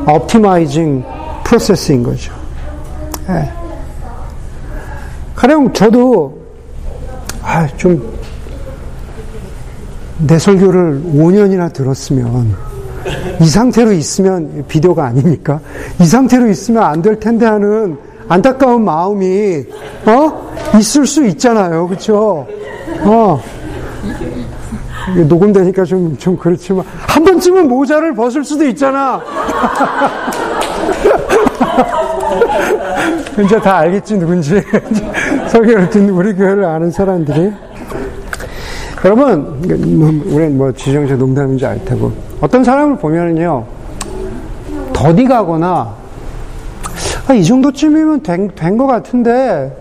Optimizing 0.09 1.05
Process인 1.44 2.03
거죠. 2.03 2.33
네. 3.29 3.53
가령 5.37 5.72
저도 5.72 6.38
아, 7.42 7.66
좀 7.77 8.16
내 10.18 10.38
설교를 10.38 11.03
5년이나 11.14 11.70
들었으면 11.72 12.55
이 13.40 13.46
상태로 13.46 13.92
있으면 13.92 14.64
비디오가 14.66 15.05
아니니까 15.07 15.61
이 16.01 16.07
상태로 16.07 16.49
있으면 16.49 16.83
안 16.83 17.03
될 17.03 17.20
텐데 17.20 17.44
하는 17.44 17.99
안타까운 18.29 18.83
마음이 18.85 19.64
어 20.07 20.51
있을 20.79 21.07
수 21.07 21.25
있잖아요, 21.27 21.87
그렇죠? 21.87 22.46
어 23.03 23.40
녹음되니까 25.29 25.85
좀좀 25.85 26.37
그렇지만 26.38 26.85
한 27.07 27.22
번쯤은 27.22 27.68
모자를 27.68 28.14
벗을 28.14 28.42
수도 28.42 28.66
있잖아. 28.66 29.20
이제 33.44 33.61
다 33.61 33.79
알겠지 33.79 34.18
누군지. 34.18 34.63
설교를 35.48 35.90
듣는 35.90 36.11
우리 36.11 36.35
교회를 36.35 36.65
아는 36.65 36.90
사람들이. 36.90 37.52
여러분 39.04 39.61
뭐, 39.98 40.08
우리는 40.35 40.56
뭐 40.56 40.73
지정적 40.73 41.19
농담인지 41.19 41.67
알 41.67 41.85
테고. 41.85 42.13
어떤 42.40 42.65
사람을 42.65 42.96
보면은요 42.98 43.65
더디 44.92 45.25
가거나 45.25 45.94
아, 47.29 47.35
이 47.35 47.44
정도쯤이면 47.44 48.23
된것 48.23 48.87
같은데 48.87 49.77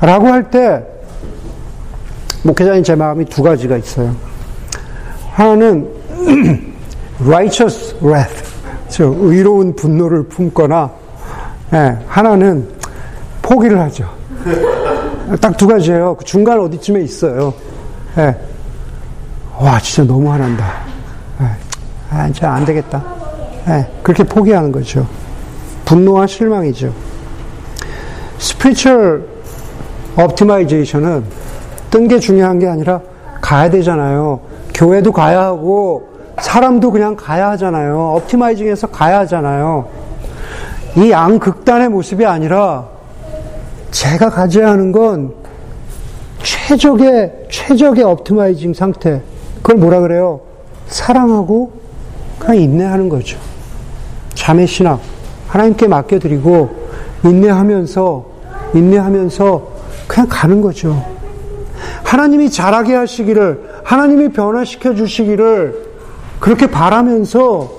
라고 0.00 0.26
할 0.28 0.50
때 0.50 0.82
목회자인 2.42 2.82
제 2.84 2.94
마음이 2.94 3.24
두 3.26 3.42
가지가 3.42 3.76
있어요. 3.78 4.14
하나는 5.32 5.88
righteous 7.24 7.96
wrath 8.02 8.42
저 8.88 9.04
의로운 9.04 9.74
분노를 9.74 10.24
품거나 10.24 10.90
네, 11.70 11.96
하나는 12.06 12.68
포기를 13.42 13.78
하죠. 13.80 14.08
딱 15.40 15.56
두 15.56 15.66
가지예요. 15.66 16.16
그 16.16 16.24
중간 16.24 16.60
어디쯤에 16.60 17.00
있어요. 17.02 17.52
네. 18.14 18.36
와, 19.58 19.78
진짜 19.80 20.04
너무 20.04 20.30
화난다. 20.30 20.64
네. 21.40 21.46
아, 22.10 22.24
진짜 22.26 22.52
안 22.52 22.64
되겠다. 22.64 23.02
네. 23.66 23.90
그렇게 24.02 24.22
포기하는 24.24 24.70
거죠. 24.70 25.06
분노와 25.84 26.26
실망이죠. 26.26 26.92
spiritual 28.38 29.26
optimization은 30.18 31.24
뜬 31.90 32.08
게 32.08 32.18
중요한 32.18 32.58
게 32.58 32.66
아니라 32.68 33.00
가야 33.40 33.70
되잖아요. 33.70 34.40
교회도 34.74 35.12
가야 35.12 35.42
하고 35.44 36.08
사람도 36.40 36.90
그냥 36.90 37.14
가야 37.16 37.50
하잖아요. 37.50 38.14
optimizing해서 38.16 38.88
가야 38.88 39.20
하잖아요. 39.20 39.86
이 40.96 41.10
양극단의 41.10 41.88
모습이 41.88 42.24
아니라 42.24 42.86
제가 43.90 44.30
가져야 44.30 44.70
하는 44.70 44.92
건 44.92 45.32
최적의 46.42 47.46
최적의 47.50 48.04
optimizing 48.04 48.74
상태. 48.74 49.22
그걸 49.56 49.76
뭐라 49.76 50.00
그래요? 50.00 50.40
사랑하고 50.86 51.72
그냥 52.38 52.56
인내하는 52.56 53.08
거죠. 53.08 53.38
자매 54.34 54.66
신학 54.66 55.00
하나님께 55.48 55.88
맡겨드리고 55.88 56.70
인내하면서 57.24 58.26
인내하면서 58.74 59.68
그냥 60.06 60.28
가는 60.28 60.60
거죠. 60.60 61.04
하나님이 62.02 62.50
잘하게 62.50 62.94
하시기를 62.94 63.82
하나님이 63.84 64.30
변화시켜 64.30 64.94
주시기를 64.94 65.94
그렇게 66.40 66.66
바라면서 66.66 67.70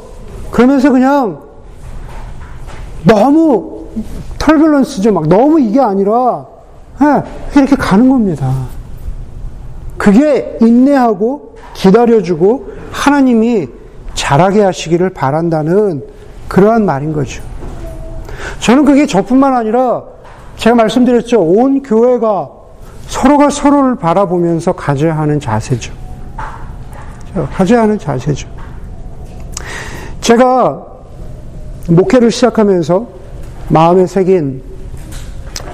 그러면서 0.51 0.91
그냥 0.91 1.44
너무 3.05 3.85
털밸런스죠. 4.39 5.13
막 5.13 5.27
너무 5.27 5.59
이게 5.59 5.79
아니라 5.79 6.45
네, 6.99 7.23
이렇게 7.55 7.75
가는 7.75 8.09
겁니다. 8.09 8.51
그게 9.97 10.57
인내하고 10.61 11.55
기다려주고 11.73 12.69
하나님이 12.91 13.67
잘하게 14.13 14.63
하시기를 14.63 15.11
바란다는 15.11 16.03
그러한 16.47 16.85
말인 16.85 17.13
거죠. 17.13 17.43
저는 18.59 18.85
그게 18.85 19.05
저뿐만 19.05 19.53
아니라 19.53 20.03
제가 20.57 20.75
말씀드렸죠. 20.75 21.41
온 21.41 21.81
교회가 21.81 22.49
서로가 23.07 23.49
서로를 23.49 23.95
바라보면서 23.95 24.73
가져야 24.73 25.17
하는 25.17 25.39
자세죠. 25.39 25.93
가져야 27.53 27.81
하는 27.83 27.99
자세죠. 27.99 28.47
제가 30.21 30.94
목회를 31.87 32.31
시작하면서 32.31 33.07
마음에 33.69 34.07
새긴 34.07 34.61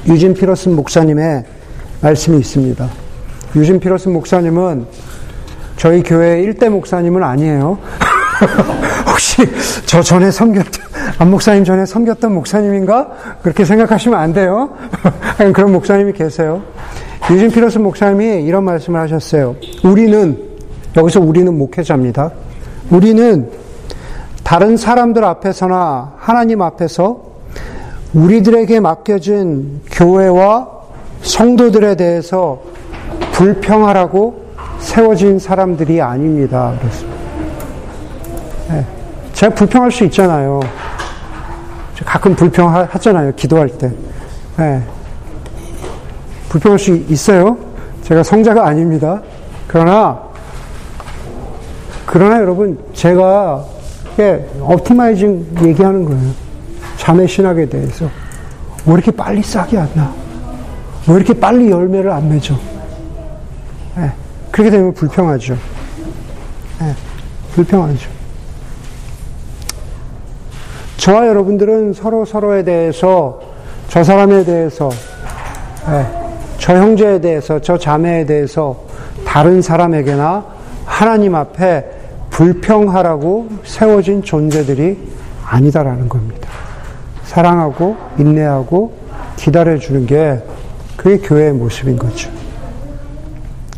유진 0.07 0.33
피러슨 0.33 0.75
목사님의 0.75 1.43
말씀이 2.01 2.37
있습니다. 2.39 2.89
유진 3.55 3.79
피러슨 3.79 4.13
목사님은 4.13 4.85
저희 5.77 6.03
교회 6.03 6.41
일대 6.41 6.69
목사님은 6.69 7.23
아니에요. 7.23 7.77
혹시 9.07 9.47
저 9.85 10.01
전에 10.01 10.31
섬겼던, 10.31 10.83
안 11.19 11.31
목사님 11.31 11.63
전에 11.63 11.85
섬겼던 11.85 12.33
목사님인가? 12.33 13.39
그렇게 13.41 13.65
생각하시면 13.65 14.19
안 14.19 14.33
돼요. 14.33 14.75
그런 15.53 15.71
목사님이 15.71 16.13
계세요. 16.13 16.61
유진 17.29 17.51
피러슨 17.51 17.83
목사님이 17.83 18.43
이런 18.43 18.63
말씀을 18.63 18.99
하셨어요. 18.99 19.55
우리는, 19.83 20.37
여기서 20.97 21.19
우리는 21.19 21.55
목회자입니다. 21.57 22.31
우리는 22.89 23.49
다른 24.51 24.75
사람들 24.75 25.23
앞에서나 25.23 26.11
하나님 26.17 26.61
앞에서 26.61 27.21
우리들에게 28.13 28.81
맡겨진 28.81 29.79
교회와 29.89 30.67
성도들에 31.21 31.95
대해서 31.95 32.59
불평하라고 33.31 34.43
세워진 34.79 35.39
사람들이 35.39 36.01
아닙니다. 36.01 36.73
그렇습니다. 36.81 37.17
네. 38.71 38.85
제가 39.31 39.55
불평할 39.55 39.89
수 39.89 40.03
있잖아요. 40.03 40.59
가끔 42.03 42.35
불평하잖아요. 42.35 43.31
기도할 43.37 43.69
때. 43.69 43.89
네. 44.57 44.83
불평할 46.49 46.77
수 46.77 46.93
있어요. 47.07 47.57
제가 48.03 48.21
성자가 48.21 48.67
아닙니다. 48.67 49.21
그러나, 49.69 50.19
그러나 52.05 52.41
여러분, 52.41 52.77
제가 52.91 53.79
옵티마이징 54.61 55.57
얘기하는 55.63 56.05
거예요. 56.05 56.31
자매 56.97 57.25
신학에 57.27 57.67
대해서. 57.67 58.09
왜 58.85 58.93
이렇게 58.93 59.11
빨리 59.11 59.41
싹이 59.41 59.77
안 59.77 59.89
나? 59.93 60.13
왜 61.07 61.15
이렇게 61.15 61.33
빨리 61.33 61.69
열매를 61.69 62.11
안 62.11 62.29
맺어? 62.29 62.55
네. 63.97 64.11
그렇게 64.51 64.69
되면 64.69 64.93
불평하죠. 64.93 65.57
네. 66.79 66.95
불평하죠. 67.53 68.09
저와 70.97 71.27
여러분들은 71.27 71.93
서로 71.93 72.25
서로에 72.25 72.63
대해서, 72.63 73.41
저 73.87 74.03
사람에 74.03 74.43
대해서, 74.43 74.89
네. 75.87 76.05
저 76.59 76.75
형제에 76.75 77.19
대해서, 77.19 77.59
저 77.59 77.77
자매에 77.77 78.25
대해서, 78.25 78.83
다른 79.25 79.61
사람에게나 79.61 80.45
하나님 80.85 81.33
앞에 81.33 82.00
불평하라고 82.41 83.49
세워진 83.63 84.23
존재들이 84.23 84.97
아니다라는 85.45 86.09
겁니다. 86.09 86.49
사랑하고 87.23 87.95
인내하고 88.17 88.93
기다려주는 89.35 90.07
게 90.07 90.41
그게 90.97 91.19
교회의 91.19 91.53
모습인 91.53 91.97
거죠. 91.97 92.31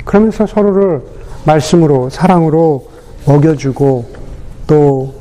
그러면서 0.05 0.47
서로를 0.47 1.01
말씀으로 1.45 2.09
사랑으로 2.09 2.87
먹여주고 3.27 4.05
또 4.65 5.13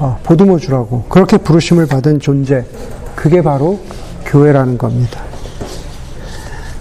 어, 0.00 0.18
보듬어 0.24 0.58
주라고 0.58 1.04
그렇게 1.04 1.36
부르심을 1.36 1.86
받은 1.86 2.18
존재 2.18 2.64
그게 3.14 3.42
바로 3.42 3.78
교회라는 4.26 4.76
겁니다. 4.76 5.20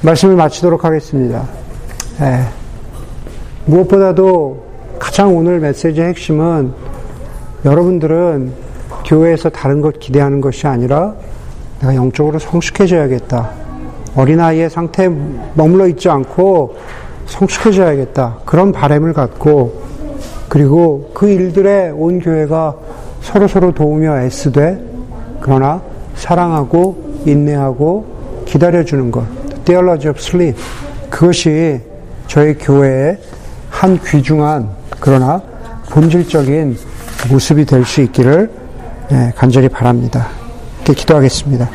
말씀을 0.02 0.36
마치도록 0.36 0.84
하겠습니다. 0.84 1.48
예. 2.22 2.48
무엇보다도 3.66 4.71
가장 5.02 5.36
오늘 5.36 5.60
메시지의 5.60 6.10
핵심은 6.10 6.72
여러분들은 7.66 8.54
교회에서 9.04 9.50
다른 9.50 9.82
것 9.82 10.00
기대하는 10.00 10.42
것이 10.42 10.68
아니라 10.68 11.16
내가 11.80 11.96
영적으로 11.96 12.38
성숙해져야겠다. 12.38 13.50
어린아이의 14.16 14.70
상태에 14.70 15.10
머물러 15.56 15.88
있지 15.88 16.08
않고 16.08 16.76
성숙해져야겠다. 17.26 18.42
그런 18.46 18.72
바램을 18.72 19.14
갖고 19.14 19.82
그리고 20.48 21.10
그 21.16 21.28
일들에 21.28 21.90
온 21.90 22.20
교회가 22.20 22.76
서로서로 23.22 23.74
도우며 23.74 24.22
애쓰되 24.22 24.80
그러나 25.42 25.82
사랑하고 26.14 27.24
인내하고 27.26 28.06
기다려주는 28.46 29.10
것. 29.10 29.26
Theology 29.66 30.12
of 30.12 30.20
Sleep. 30.20 30.62
그것이 31.10 31.82
저희 32.28 32.54
교회의 32.54 33.18
한 33.72 34.00
귀중한 34.06 34.81
그러나 35.02 35.42
본질적인 35.90 36.78
모습이 37.30 37.66
될 37.66 37.84
수 37.84 38.02
있기를 38.02 38.50
네, 39.10 39.34
간절히 39.36 39.68
바랍니다. 39.68 40.28
이렇게 40.78 40.94
기도하겠습니다. 40.94 41.70